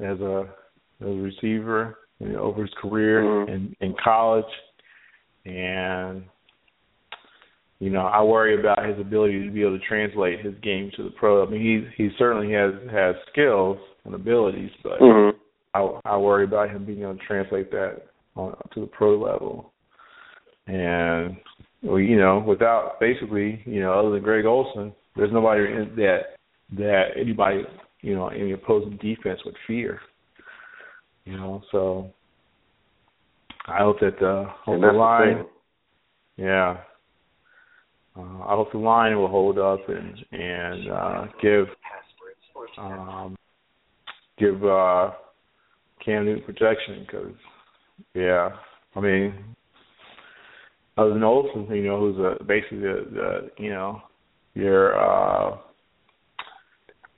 as 0.00 0.20
a 0.20 0.48
as 1.00 1.06
a 1.06 1.10
receiver 1.10 1.96
you 2.20 2.28
know, 2.28 2.40
over 2.40 2.62
his 2.62 2.74
career 2.74 3.22
Mhm. 3.22 3.48
in 3.48 3.76
in 3.80 3.94
college, 3.94 4.52
and 5.46 6.22
you 7.78 7.90
know 7.90 8.06
I 8.06 8.22
worry 8.22 8.58
about 8.58 8.84
his 8.84 8.98
ability 8.98 9.44
to 9.44 9.50
be 9.50 9.62
able 9.62 9.78
to 9.78 9.84
translate 9.86 10.40
his 10.40 10.54
game 10.56 10.90
to 10.96 11.02
the 11.02 11.10
pro. 11.10 11.44
I 11.44 11.50
mean, 11.50 11.60
he 11.60 12.04
he 12.04 12.10
certainly 12.16 12.52
has 12.52 12.74
has 12.90 13.16
skills 13.32 13.78
and 14.04 14.14
abilities, 14.14 14.70
but 14.82 14.98
hmm 14.98 15.30
I, 15.72 15.80
I 16.04 16.16
worry 16.16 16.44
about 16.44 16.70
him 16.70 16.84
being 16.84 17.02
able 17.02 17.14
to 17.14 17.26
translate 17.26 17.70
that 17.70 18.02
on 18.36 18.56
to 18.74 18.80
the 18.80 18.86
pro 18.86 19.18
level. 19.18 19.72
And 20.66 21.36
well, 21.82 21.98
you 21.98 22.18
know, 22.18 22.40
without 22.40 23.00
basically, 23.00 23.62
you 23.64 23.80
know, 23.80 23.92
other 23.92 24.10
than 24.10 24.22
Greg 24.22 24.44
Olsen, 24.44 24.92
there's 25.16 25.32
nobody 25.32 25.64
in 25.64 25.94
that 25.96 26.36
that 26.76 27.04
anybody, 27.16 27.62
you 28.02 28.14
know, 28.14 28.28
any 28.28 28.52
opposing 28.52 28.96
defense 28.98 29.40
would 29.44 29.56
fear. 29.66 30.00
You 31.30 31.36
know, 31.36 31.62
so 31.70 32.12
I 33.68 33.78
hope 33.78 34.00
that 34.00 34.18
the 34.18 34.46
hope 34.64 34.80
the 34.80 34.86
that's 34.86 34.92
the 34.94 34.98
line, 34.98 35.44
yeah. 36.36 36.78
Uh, 38.18 38.42
I 38.42 38.56
hope 38.56 38.72
the 38.72 38.78
line 38.78 39.16
will 39.16 39.28
hold 39.28 39.56
up 39.56 39.78
and 39.88 40.18
and 40.32 40.90
uh, 40.90 41.26
give 41.40 41.66
um, 42.78 43.36
give 44.38 44.64
uh, 44.64 45.12
Cam 46.04 46.24
Newton 46.24 46.42
protection 46.44 47.06
because, 47.06 47.34
yeah, 48.14 48.48
I 48.96 49.00
mean, 49.00 49.34
other 50.96 51.10
than 51.10 51.22
Olsen, 51.22 51.68
you 51.72 51.84
know, 51.84 52.00
who's 52.00 52.18
a, 52.18 52.42
basically 52.42 52.78
the, 52.78 53.06
the 53.12 53.62
you 53.62 53.70
know 53.70 54.02
your 54.54 54.98
uh 54.98 55.58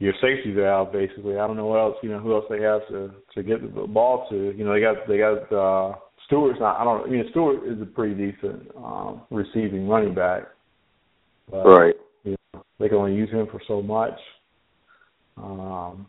your 0.03 0.15
safety 0.21 0.53
valve 0.53 0.93
basically. 0.93 1.38
I 1.38 1.47
don't 1.47 1.57
know 1.57 1.67
what 1.67 1.79
else 1.79 1.97
you 2.03 2.09
know 2.09 2.19
who 2.19 2.35
else 2.35 2.45
they 2.51 2.61
have 2.61 2.81
to 2.88 3.12
to 3.35 3.43
get 3.45 3.62
the 3.62 3.87
ball 3.87 4.27
to. 4.31 4.53
You 4.57 4.65
know 4.65 4.75
they 4.75 4.81
got 4.81 4.97
they 5.07 5.17
got 5.17 5.53
uh 5.53 5.95
Stewart's 6.27 6.59
not 6.59 6.81
I 6.81 6.83
don't 6.83 7.07
I 7.07 7.09
mean 7.09 7.25
Stewart 7.31 7.65
is 7.65 7.81
a 7.81 7.87
pretty 7.87 8.15
decent 8.15 8.69
um 8.77 9.23
receiving 9.31 9.87
running 9.87 10.12
back. 10.12 10.43
But, 11.49 11.65
right. 11.65 11.95
You 12.25 12.37
know, 12.53 12.65
they 12.81 12.88
can 12.88 12.99
only 12.99 13.15
use 13.15 13.31
him 13.31 13.47
for 13.49 13.61
so 13.69 13.81
much. 13.81 14.19
Um 15.37 16.09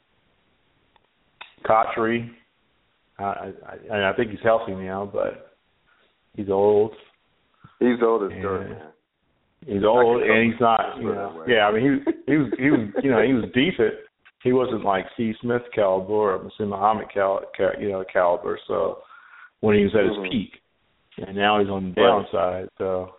Cotchery, 1.64 2.32
I, 3.20 3.54
I 3.92 4.10
I 4.10 4.14
think 4.18 4.32
he's 4.32 4.40
healthy 4.44 4.74
now, 4.74 5.08
but 5.14 5.56
he's 6.36 6.50
old. 6.50 6.94
He's 7.80 8.02
old 8.02 8.24
as 8.24 8.42
dirt. 8.42 8.93
He's 9.68 9.84
old 9.84 10.24
and 10.24 10.52
he's 10.52 10.60
not, 10.60 10.98
you 10.98 11.06
know. 11.06 11.44
Yeah, 11.48 11.68
I 11.68 11.74
mean 11.74 12.04
he 12.06 12.32
he 12.32 12.38
was 12.38 12.52
he 12.58 12.70
was 12.70 12.80
you 13.04 13.12
know 13.12 13.22
he 13.22 13.34
was 13.34 13.46
decent. 13.54 13.94
He 14.44 14.52
wasn't 14.52 14.84
like 14.84 15.06
Steve 15.14 15.36
Smith 15.42 15.62
caliber 15.74 16.14
or 16.14 16.40
Muhsin 16.40 16.68
Muhammad 16.68 17.08
cal, 17.14 17.42
cal 17.56 17.72
you 17.80 17.90
know 17.90 18.04
caliber. 18.12 18.60
So 18.68 19.00
when 19.62 19.78
he 19.78 19.84
was 19.84 19.94
at 19.96 20.04
his 20.04 20.12
mm-hmm. 20.12 20.32
peak, 20.32 21.26
and 21.26 21.36
now 21.36 21.60
he's 21.60 21.70
on 21.70 21.90
the 21.90 22.02
downside. 22.02 22.70
So 22.78 23.12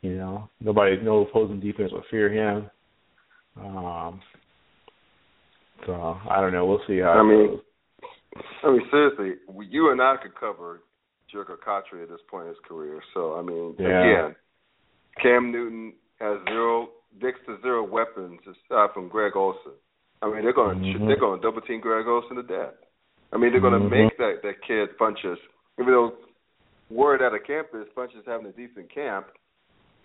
you 0.00 0.16
know 0.16 0.48
nobody, 0.60 0.96
no 1.02 1.26
opposing 1.26 1.60
defense 1.60 1.92
will 1.92 2.04
fear 2.10 2.32
him. 2.32 2.70
Um. 3.58 4.20
So 5.84 5.92
I 6.30 6.40
don't 6.40 6.52
know. 6.52 6.64
We'll 6.64 6.80
see 6.86 7.00
how. 7.00 7.10
I 7.10 7.22
mean, 7.22 7.46
goes. 7.48 7.60
I 8.64 8.70
mean 8.70 8.82
seriously, 8.90 9.32
you 9.68 9.90
and 9.92 10.00
I 10.00 10.16
could 10.22 10.34
cover 10.38 10.80
Jerricho 11.32 11.56
Cotchery 11.62 12.02
at 12.02 12.08
this 12.08 12.20
point 12.30 12.44
in 12.44 12.48
his 12.50 12.58
career. 12.66 13.02
So 13.12 13.34
I 13.34 13.42
mean, 13.42 13.74
yeah. 13.78 14.22
again 14.22 14.36
Cam 15.22 15.52
Newton 15.52 15.94
has 16.20 16.38
zero, 16.48 16.88
dicks 17.20 17.38
to 17.46 17.58
zero 17.62 17.84
weapons 17.84 18.40
aside 18.42 18.90
from 18.94 19.08
Greg 19.08 19.36
Olsen. 19.36 19.72
I 20.22 20.26
mean, 20.26 20.42
they're 20.42 20.52
going 20.52 20.80
to 20.80 20.84
mm-hmm. 20.84 21.06
they're 21.06 21.20
going 21.20 21.40
to 21.40 21.46
double 21.46 21.60
team 21.60 21.80
Greg 21.80 22.06
Olsen 22.06 22.36
to 22.36 22.42
death. 22.42 22.74
I 23.32 23.38
mean, 23.38 23.52
they're 23.52 23.60
going 23.60 23.74
to 23.74 23.86
mm-hmm. 23.86 24.06
make 24.06 24.16
that 24.18 24.40
that 24.42 24.62
kid 24.66 24.88
Funchess, 24.98 25.36
even 25.78 25.92
though 25.92 26.12
word 26.90 27.22
out 27.22 27.34
of 27.34 27.44
camp 27.46 27.68
is 27.74 27.86
Funchess 27.96 28.26
having 28.26 28.46
a 28.46 28.52
decent 28.52 28.92
camp, 28.92 29.26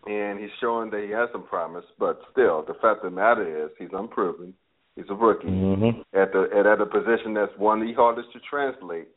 and 0.06 0.40
he's 0.40 0.50
showing 0.60 0.90
that 0.92 1.04
he 1.04 1.12
has 1.12 1.30
some 1.32 1.44
promise. 1.44 1.86
But 2.00 2.20
still, 2.32 2.64
the 2.68 2.74
fact 2.76 3.04
of 3.04 3.12
the 3.12 3.16
matter 3.16 3.66
is 3.66 3.72
he's 3.78 3.90
unproven. 3.94 4.54
He's 4.96 5.06
a 5.10 5.14
rookie 5.14 5.48
mm-hmm. 5.48 6.02
at 6.18 6.34
the 6.34 6.50
at, 6.58 6.66
at 6.66 6.82
a 6.82 6.86
position 6.86 7.34
that's 7.34 7.52
one 7.58 7.82
of 7.82 7.88
the 7.88 7.94
hardest 7.94 8.28
to 8.34 8.40
translate 8.50 9.08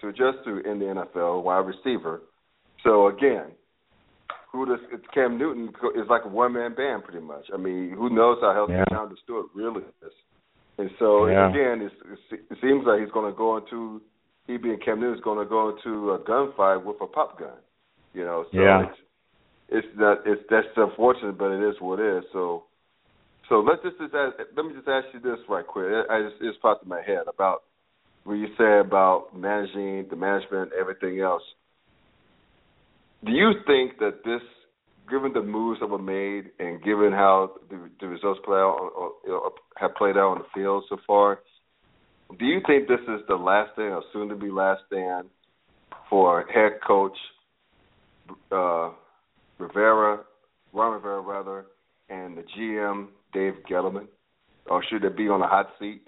to 0.00 0.08
adjust 0.08 0.38
to 0.44 0.58
in 0.60 0.78
the 0.78 0.86
NFL, 0.86 1.44
wide 1.44 1.66
receiver. 1.66 2.22
So 2.82 3.08
again, 3.08 3.52
who 4.52 4.66
does 4.66 4.80
Cam 5.14 5.38
Newton 5.38 5.68
is 5.94 6.08
like 6.08 6.22
a 6.24 6.28
one 6.28 6.52
man 6.52 6.74
band 6.74 7.04
pretty 7.04 7.24
much. 7.24 7.44
I 7.52 7.56
mean, 7.56 7.94
who 7.96 8.10
knows 8.10 8.38
how 8.40 8.52
healthy 8.52 8.74
yeah. 8.74 8.84
John 8.90 9.14
Stewart 9.24 9.46
really 9.54 9.82
is. 9.82 10.12
And 10.78 10.90
so 10.98 11.26
yeah. 11.26 11.50
again, 11.50 11.82
it's, 11.86 11.94
it's, 12.12 12.42
it 12.50 12.58
seems 12.60 12.84
like 12.86 13.00
he's 13.00 13.12
going 13.12 13.30
to 13.30 13.36
go 13.36 13.58
into 13.58 14.00
he 14.46 14.56
being 14.56 14.78
Cam 14.84 15.00
Newton 15.00 15.18
is 15.18 15.24
going 15.24 15.38
to 15.38 15.48
go 15.48 15.76
into 15.76 16.12
a 16.12 16.18
gunfight 16.18 16.84
with 16.84 16.96
a 17.00 17.06
pop 17.06 17.38
gun. 17.38 17.58
You 18.12 18.24
know, 18.24 18.44
so 18.52 18.58
yeah. 18.58 18.82
it's 18.88 18.98
it's 19.68 19.88
not 19.96 20.18
it's 20.26 20.42
that's 20.50 20.66
unfortunate, 20.76 21.38
but 21.38 21.52
it 21.52 21.68
is 21.68 21.76
what 21.80 22.00
it 22.00 22.18
is. 22.18 22.24
So 22.32 22.64
so 23.48 23.60
let's 23.60 23.82
just, 23.82 23.98
just 23.98 24.14
ask, 24.14 24.36
let 24.56 24.66
me 24.66 24.72
just 24.74 24.88
ask 24.88 25.06
you 25.12 25.20
this 25.20 25.38
right 25.48 25.66
quick. 25.66 25.86
I 26.10 26.22
just 26.22 26.36
it's 26.40 26.58
popped 26.62 26.84
in 26.84 26.88
my 26.88 27.02
head 27.02 27.26
about 27.28 27.62
what 28.24 28.34
you 28.34 28.48
said 28.56 28.86
about 28.86 29.36
managing 29.36 30.08
the 30.08 30.16
management, 30.16 30.70
everything 30.78 31.20
else. 31.20 31.42
Do 33.24 33.32
you 33.32 33.52
think 33.66 33.98
that 33.98 34.24
this, 34.24 34.40
given 35.10 35.32
the 35.32 35.42
moves 35.42 35.80
that 35.80 35.88
were 35.88 35.98
made 35.98 36.50
and 36.58 36.82
given 36.82 37.12
how 37.12 37.52
the, 37.68 37.90
the 38.00 38.08
results 38.08 38.40
play 38.44 38.56
out 38.56 38.78
or, 38.96 39.12
or 39.30 39.52
have 39.76 39.94
played 39.94 40.16
out 40.16 40.32
on 40.32 40.38
the 40.38 40.44
field 40.54 40.84
so 40.88 40.96
far, 41.06 41.40
do 42.38 42.44
you 42.46 42.60
think 42.66 42.88
this 42.88 43.00
is 43.02 43.20
the 43.28 43.34
last 43.34 43.72
stand 43.74 43.92
or 43.92 44.02
soon 44.12 44.28
to 44.28 44.36
be 44.36 44.50
last 44.50 44.82
stand 44.86 45.28
for 46.08 46.46
head 46.52 46.80
coach 46.86 47.16
uh, 48.52 48.90
Rivera, 49.58 50.20
Ron 50.72 50.92
Rivera 50.92 51.20
rather, 51.20 51.66
and 52.08 52.36
the 52.36 52.44
GM 52.56 53.08
Dave 53.32 53.54
Gettleman, 53.70 54.06
or 54.66 54.82
should 54.88 55.04
it 55.04 55.16
be 55.16 55.28
on 55.28 55.42
a 55.42 55.46
hot 55.46 55.70
seat? 55.78 56.02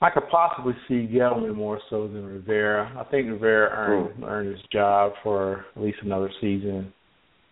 I 0.00 0.10
could 0.10 0.28
possibly 0.30 0.74
see 0.86 1.08
Gettleman 1.12 1.56
more 1.56 1.80
so 1.90 2.06
than 2.06 2.24
Rivera. 2.24 2.92
I 2.96 3.02
think 3.10 3.28
Rivera 3.28 3.70
earned 3.70 4.14
Hmm. 4.14 4.24
earned 4.24 4.56
his 4.56 4.62
job 4.70 5.12
for 5.22 5.66
at 5.74 5.82
least 5.82 5.98
another 6.02 6.30
season. 6.40 6.92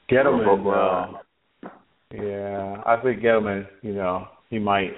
Gettleman, 0.09 1.19
uh, 1.65 1.69
yeah, 2.13 2.83
I 2.87 2.97
think 2.99 3.21
Gettleman, 3.21 3.67
you 3.83 3.95
know, 3.95 4.29
he 4.49 4.61
might, 4.61 4.97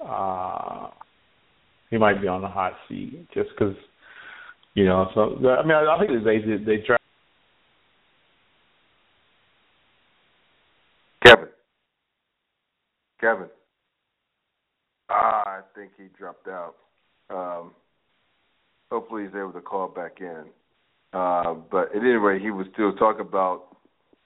uh, 0.00 0.90
he 1.90 1.98
might 1.98 2.20
be 2.20 2.26
on 2.26 2.42
the 2.42 2.48
hot 2.48 2.76
seat 2.88 3.28
just 3.32 3.50
because, 3.50 3.76
you 4.74 4.84
know. 4.86 5.08
So 5.14 5.36
I 5.50 5.62
mean, 5.62 5.76
I, 5.76 5.94
I 5.94 5.98
think 6.00 6.24
they 6.24 6.38
they 6.38 6.56
they 6.64 6.78
try. 6.78 6.96
Kevin. 11.22 11.48
Kevin. 13.20 13.49
Think 15.80 15.92
he 15.96 16.08
dropped 16.18 16.46
out. 16.46 16.74
Um, 17.30 17.70
hopefully, 18.90 19.22
he's 19.22 19.34
able 19.34 19.52
to 19.52 19.62
call 19.62 19.88
back 19.88 20.20
in. 20.20 20.44
Uh, 21.14 21.54
but 21.54 21.96
at 21.96 22.02
any 22.02 22.10
rate, 22.10 22.42
he 22.42 22.50
was 22.50 22.66
still 22.74 22.92
talking 22.92 23.22
about 23.22 23.78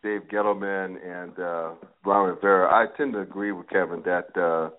Dave 0.02 0.22
Gettleman 0.22 0.96
and 1.06 1.38
uh, 1.38 1.74
Ron 2.04 2.30
Rivera. 2.30 2.74
I 2.74 2.86
tend 2.96 3.12
to 3.12 3.20
agree 3.20 3.52
with 3.52 3.68
Kevin 3.68 4.02
that 4.04 4.36
uh, 4.36 4.70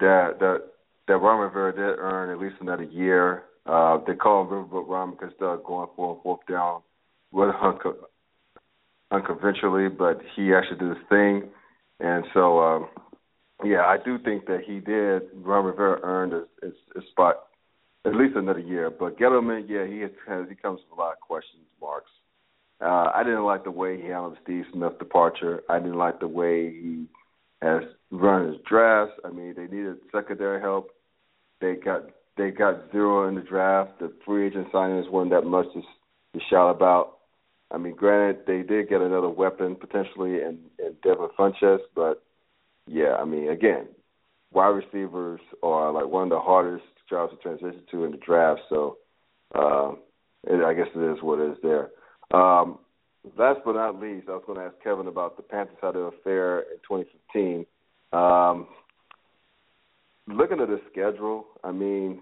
that 0.00 0.40
that 0.40 0.62
that 1.06 1.18
Ron 1.18 1.38
Rivera 1.38 1.72
did 1.72 2.00
earn 2.00 2.30
at 2.30 2.40
least 2.40 2.56
another 2.60 2.82
year. 2.82 3.44
Uh, 3.64 3.98
they 4.08 4.14
call 4.14 4.42
him 4.42 4.48
Riverboat 4.48 4.88
Ron 4.88 5.10
because 5.12 5.34
they're 5.38 5.58
going 5.58 5.88
for 5.94 6.18
a 6.18 6.22
fourth 6.24 6.40
down, 6.48 6.82
with 7.30 7.54
unco- 7.62 8.08
unconventionally, 9.12 9.88
but 9.88 10.20
he 10.34 10.52
actually 10.52 10.78
did 10.78 10.96
his 10.96 11.06
thing, 11.08 11.44
and 12.00 12.24
so. 12.34 12.58
Um, 12.58 12.88
yeah, 13.64 13.82
I 13.86 13.96
do 14.02 14.18
think 14.18 14.46
that 14.46 14.60
he 14.66 14.80
did. 14.80 15.22
Ron 15.34 15.64
Rivera 15.64 16.00
earned 16.02 16.32
a, 16.32 16.44
a, 16.66 16.68
a 16.98 17.02
spot 17.10 17.46
at 18.04 18.14
least 18.14 18.36
another 18.36 18.60
year. 18.60 18.90
But 18.90 19.18
Gettleman, 19.18 19.68
yeah, 19.68 19.86
he 19.86 20.00
has 20.00 20.10
he 20.48 20.54
comes 20.54 20.80
with 20.88 20.98
a 20.98 21.00
lot 21.00 21.12
of 21.12 21.20
questions 21.20 21.62
marks. 21.80 22.10
Uh, 22.80 23.10
I 23.14 23.22
didn't 23.24 23.44
like 23.44 23.64
the 23.64 23.70
way 23.70 23.96
he 23.96 24.08
handled 24.08 24.36
Steve 24.42 24.64
Smith's 24.72 24.98
departure. 24.98 25.62
I 25.68 25.78
didn't 25.78 25.96
like 25.96 26.20
the 26.20 26.28
way 26.28 26.70
he 26.70 27.06
has 27.62 27.82
run 28.10 28.48
his 28.48 28.60
drafts. 28.68 29.14
I 29.24 29.30
mean, 29.30 29.54
they 29.56 29.62
needed 29.62 29.96
secondary 30.12 30.60
help. 30.60 30.90
They 31.60 31.74
got 31.74 32.02
they 32.36 32.50
got 32.50 32.92
zero 32.92 33.28
in 33.28 33.34
the 33.34 33.40
draft. 33.40 33.98
The 33.98 34.12
free 34.24 34.46
agent 34.46 34.70
signings 34.72 35.10
weren't 35.10 35.30
that 35.30 35.46
much 35.46 35.66
to, 35.72 35.80
to 35.80 36.44
shout 36.50 36.74
about. 36.74 37.18
I 37.70 37.78
mean, 37.78 37.96
granted, 37.96 38.46
they 38.46 38.62
did 38.62 38.90
get 38.90 39.00
another 39.00 39.30
weapon 39.30 39.74
potentially 39.74 40.34
in, 40.34 40.58
in 40.78 40.94
Devin 41.02 41.28
Funchess, 41.36 41.78
but 41.94 42.22
yeah, 42.86 43.16
I 43.16 43.24
mean, 43.24 43.50
again, 43.50 43.88
wide 44.52 44.68
receivers 44.68 45.40
are 45.62 45.92
like 45.92 46.06
one 46.06 46.24
of 46.24 46.30
the 46.30 46.38
hardest 46.38 46.84
jobs 47.08 47.32
to 47.32 47.38
transition 47.38 47.82
to 47.90 48.04
in 48.04 48.12
the 48.12 48.16
draft. 48.18 48.60
So, 48.68 48.98
uh, 49.54 49.92
it, 50.44 50.64
I 50.64 50.74
guess 50.74 50.88
it 50.94 51.16
is 51.16 51.22
what 51.22 51.40
it 51.40 51.52
is 51.52 51.58
there. 51.62 51.90
Um, 52.32 52.78
last 53.36 53.60
but 53.64 53.74
not 53.74 54.00
least, 54.00 54.28
I 54.28 54.32
was 54.32 54.44
going 54.46 54.58
to 54.58 54.66
ask 54.66 54.74
Kevin 54.82 55.08
about 55.08 55.36
the 55.36 55.42
Panthers 55.42 55.76
how 55.80 55.92
they 55.92 55.98
were 55.98 56.14
fair 56.22 56.60
in 56.60 56.78
2015. 56.88 57.66
Um, 58.12 58.68
looking 60.28 60.60
at 60.60 60.68
the 60.68 60.80
schedule, 60.90 61.46
I 61.64 61.72
mean, 61.72 62.20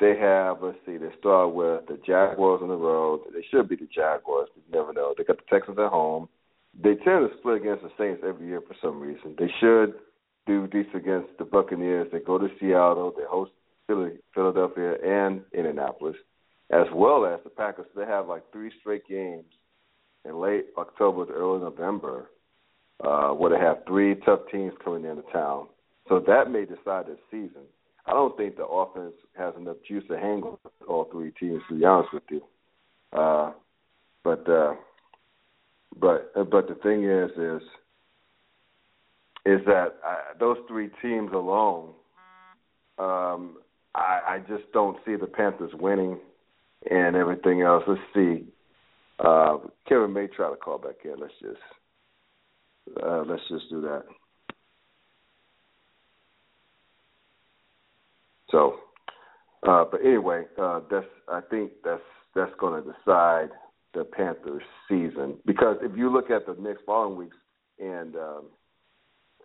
they 0.00 0.16
have 0.18 0.62
let's 0.62 0.78
see, 0.84 0.96
they 0.96 1.10
start 1.20 1.54
with 1.54 1.86
the 1.86 2.00
Jaguars 2.04 2.60
on 2.62 2.68
the 2.68 2.76
road. 2.76 3.20
They 3.32 3.44
should 3.50 3.68
be 3.68 3.76
the 3.76 3.88
Jaguars, 3.94 4.48
you 4.56 4.62
never 4.72 4.92
know. 4.92 5.14
They 5.16 5.22
got 5.22 5.36
the 5.36 5.44
Texans 5.48 5.78
at 5.78 5.90
home 5.90 6.28
they 6.80 6.94
tend 6.94 7.28
to 7.28 7.36
split 7.38 7.60
against 7.60 7.82
the 7.82 7.90
Saints 7.98 8.22
every 8.26 8.46
year 8.46 8.60
for 8.60 8.74
some 8.80 9.00
reason. 9.00 9.34
They 9.38 9.50
should 9.60 9.94
do 10.46 10.66
decent 10.66 10.96
against 10.96 11.28
the 11.38 11.44
Buccaneers. 11.44 12.08
They 12.10 12.20
go 12.20 12.38
to 12.38 12.48
Seattle. 12.58 13.12
They 13.16 13.24
host 13.28 13.52
Philly, 13.86 14.12
Philadelphia 14.34 14.94
and 15.04 15.42
Indianapolis, 15.52 16.16
as 16.70 16.86
well 16.94 17.26
as 17.26 17.40
the 17.44 17.50
Packers. 17.50 17.86
They 17.94 18.06
have 18.06 18.26
like 18.26 18.42
three 18.52 18.70
straight 18.80 19.06
games 19.06 19.44
in 20.24 20.40
late 20.40 20.66
October 20.78 21.26
to 21.26 21.32
early 21.32 21.60
November, 21.60 22.30
uh, 23.04 23.30
where 23.30 23.50
they 23.50 23.58
have 23.58 23.84
three 23.86 24.14
tough 24.24 24.40
teams 24.50 24.72
coming 24.82 25.04
into 25.04 25.22
town. 25.32 25.66
So 26.08 26.20
that 26.26 26.50
may 26.50 26.64
decide 26.64 27.06
this 27.06 27.18
season. 27.30 27.62
I 28.06 28.12
don't 28.12 28.36
think 28.36 28.56
the 28.56 28.66
offense 28.66 29.14
has 29.36 29.54
enough 29.56 29.76
juice 29.86 30.04
to 30.08 30.18
hang 30.18 30.40
with 30.40 30.58
all 30.88 31.08
three 31.12 31.32
teams. 31.38 31.62
To 31.68 31.78
be 31.78 31.84
honest 31.84 32.14
with 32.14 32.24
you, 32.30 32.42
uh, 33.12 33.52
but. 34.24 34.48
Uh, 34.48 34.74
but 35.98 36.32
but 36.50 36.68
the 36.68 36.74
thing 36.82 37.04
is 37.04 37.30
is 37.32 37.68
is 39.44 39.64
that 39.66 39.96
I, 40.04 40.38
those 40.38 40.58
three 40.68 40.88
teams 41.00 41.32
alone, 41.32 41.90
um, 42.98 43.56
I, 43.94 44.20
I 44.28 44.38
just 44.48 44.70
don't 44.72 44.96
see 45.04 45.16
the 45.16 45.26
Panthers 45.26 45.72
winning 45.74 46.18
and 46.90 47.16
everything 47.16 47.62
else. 47.62 47.82
Let's 47.86 48.00
see. 48.14 48.44
Uh, 49.18 49.58
Kevin 49.88 50.12
may 50.12 50.26
try 50.28 50.50
to 50.50 50.56
call 50.56 50.78
back 50.78 51.04
in. 51.04 51.18
Let's 51.18 51.32
just 51.40 53.02
uh, 53.02 53.22
let's 53.26 53.42
just 53.48 53.68
do 53.70 53.80
that. 53.82 54.04
So, 58.50 58.76
uh, 59.66 59.84
but 59.90 60.00
anyway, 60.04 60.44
uh, 60.60 60.80
that's 60.90 61.06
I 61.28 61.40
think 61.50 61.72
that's 61.84 62.02
that's 62.34 62.52
going 62.58 62.82
to 62.82 62.90
decide 62.90 63.50
the 63.94 64.04
Panthers' 64.04 64.62
season 64.88 65.36
because 65.46 65.76
if 65.82 65.96
you 65.96 66.12
look 66.12 66.30
at 66.30 66.46
the 66.46 66.60
next 66.60 66.82
following 66.86 67.16
weeks 67.16 67.36
and 67.78 68.16
um, 68.16 68.44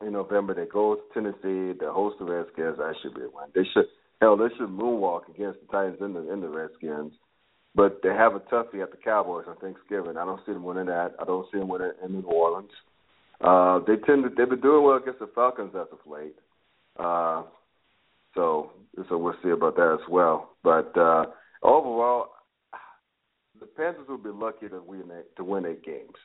in 0.01 0.13
November 0.13 0.53
they 0.53 0.65
go 0.71 0.95
to 0.95 1.01
Tennessee, 1.13 1.77
they 1.79 1.85
host 1.85 2.17
the 2.19 2.25
Redskins. 2.25 2.77
That 2.77 2.93
should 3.01 3.15
be 3.15 3.21
a 3.21 3.25
win. 3.25 3.49
They 3.53 3.63
should 3.73 3.85
hell 4.21 4.37
they 4.37 4.49
should 4.57 4.69
moonwalk 4.69 5.29
against 5.29 5.59
the 5.61 5.67
Titans 5.71 5.97
and 6.01 6.15
the 6.15 6.31
in 6.31 6.41
the 6.41 6.49
Redskins. 6.49 7.13
But 7.75 7.99
they 8.01 8.09
have 8.09 8.33
a 8.33 8.39
toughie 8.39 8.81
at 8.81 8.91
the 8.91 8.97
Cowboys 8.97 9.45
on 9.47 9.57
Thanksgiving. 9.57 10.17
I 10.17 10.25
don't 10.25 10.41
see 10.45 10.53
them 10.53 10.63
winning 10.63 10.87
that. 10.87 11.13
I 11.19 11.25
don't 11.25 11.45
see 11.51 11.59
them 11.59 11.67
winning 11.67 11.91
in 12.03 12.13
New 12.13 12.27
Orleans. 12.27 12.71
Uh, 13.39 13.79
they 13.85 13.97
tend 14.07 14.23
to 14.23 14.29
they've 14.35 14.49
been 14.49 14.61
doing 14.61 14.83
well 14.83 14.97
against 14.97 15.19
the 15.19 15.29
Falcons 15.35 15.73
as 15.75 15.87
of 15.91 15.99
late. 16.11 16.35
Uh, 16.97 17.43
so 18.33 18.71
so 19.09 19.17
we'll 19.17 19.35
see 19.43 19.49
about 19.49 19.75
that 19.75 19.99
as 20.01 20.09
well. 20.09 20.51
But 20.63 20.97
uh, 20.97 21.25
overall, 21.61 22.29
the 23.67 23.81
Panthers 23.81 24.07
will 24.07 24.17
be 24.17 24.29
lucky 24.29 24.67
to 24.69 24.81
win 24.81 25.03
to 25.35 25.43
win 25.43 25.65
eight 25.65 25.83
games. 25.83 26.15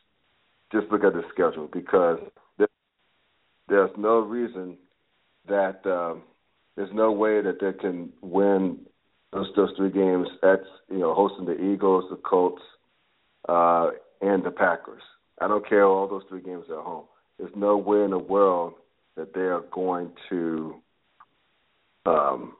Just 0.72 0.86
look 0.90 1.04
at 1.04 1.12
the 1.12 1.22
schedule 1.32 1.68
because 1.72 2.18
there, 2.58 2.68
there's 3.68 3.90
no 3.96 4.20
reason 4.20 4.76
that 5.48 5.84
um, 5.86 6.22
there's 6.76 6.92
no 6.92 7.12
way 7.12 7.42
that 7.42 7.60
they 7.60 7.72
can 7.72 8.10
win 8.20 8.78
those 9.32 9.48
those 9.56 9.70
three 9.76 9.90
games. 9.90 10.28
at 10.42 10.60
you 10.90 10.98
know 10.98 11.14
hosting 11.14 11.46
the 11.46 11.60
Eagles, 11.60 12.04
the 12.10 12.16
Colts, 12.16 12.62
uh, 13.48 13.90
and 14.20 14.44
the 14.44 14.50
Packers. 14.50 15.02
I 15.40 15.48
don't 15.48 15.68
care 15.68 15.84
all 15.84 16.08
those 16.08 16.22
three 16.28 16.42
games 16.42 16.64
at 16.68 16.76
home. 16.76 17.04
There's 17.38 17.54
no 17.56 17.76
way 17.76 18.02
in 18.04 18.10
the 18.10 18.18
world 18.18 18.74
that 19.16 19.34
they 19.34 19.40
are 19.40 19.64
going 19.72 20.10
to 20.28 20.76
um, 22.06 22.52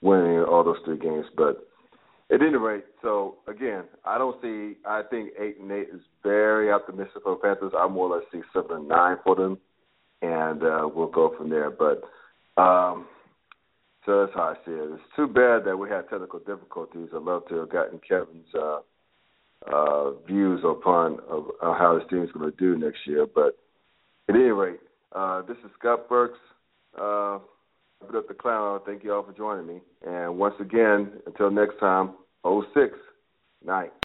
winning 0.00 0.42
all 0.42 0.64
those 0.64 0.78
three 0.84 0.98
games. 0.98 1.26
But 1.36 1.68
at 2.34 2.42
any 2.42 2.56
rate, 2.56 2.84
so 3.00 3.36
again, 3.46 3.84
I 4.04 4.18
don't 4.18 4.40
see. 4.42 4.76
I 4.84 5.02
think 5.08 5.30
eight 5.40 5.58
and 5.60 5.70
eight 5.70 5.88
is 5.92 6.00
very 6.22 6.72
optimistic 6.72 7.22
for 7.22 7.36
the 7.36 7.40
Panthers. 7.40 7.72
I 7.78 7.86
more 7.86 8.08
or 8.08 8.16
less 8.16 8.26
see 8.32 8.40
seven 8.52 8.76
and 8.76 8.88
nine 8.88 9.18
for 9.22 9.36
them, 9.36 9.58
and 10.20 10.62
uh, 10.62 10.88
we'll 10.92 11.10
go 11.10 11.34
from 11.36 11.48
there. 11.48 11.70
But 11.70 12.02
um, 12.60 13.06
so 14.04 14.20
that's 14.20 14.34
how 14.34 14.42
I 14.42 14.54
see 14.64 14.72
it. 14.72 14.90
It's 14.94 15.02
too 15.16 15.28
bad 15.28 15.64
that 15.64 15.76
we 15.76 15.88
had 15.88 16.08
technical 16.08 16.40
difficulties. 16.40 17.08
I'd 17.14 17.22
love 17.22 17.46
to 17.48 17.56
have 17.60 17.70
gotten 17.70 18.00
Kevin's 18.06 18.52
uh, 18.54 18.80
uh, 19.72 20.10
views 20.26 20.60
upon 20.64 21.20
of, 21.28 21.46
uh, 21.62 21.74
how 21.74 21.98
his 21.98 22.08
team's 22.10 22.32
going 22.32 22.50
to 22.50 22.56
do 22.56 22.76
next 22.76 23.06
year. 23.06 23.26
But 23.32 23.56
at 24.28 24.34
any 24.34 24.44
rate, 24.44 24.80
uh, 25.12 25.42
this 25.42 25.56
is 25.58 25.70
Scott 25.78 26.08
Burks. 26.08 26.38
Uh, 27.00 27.38
up 28.14 28.28
the 28.28 28.34
clown. 28.34 28.80
Thank 28.86 29.02
you 29.02 29.12
all 29.14 29.22
for 29.22 29.32
joining 29.32 29.66
me. 29.66 29.80
And 30.06 30.36
once 30.36 30.54
again, 30.60 31.12
until 31.26 31.50
next 31.50 31.78
time, 31.80 32.12
06 32.44 32.98
night. 33.64 33.92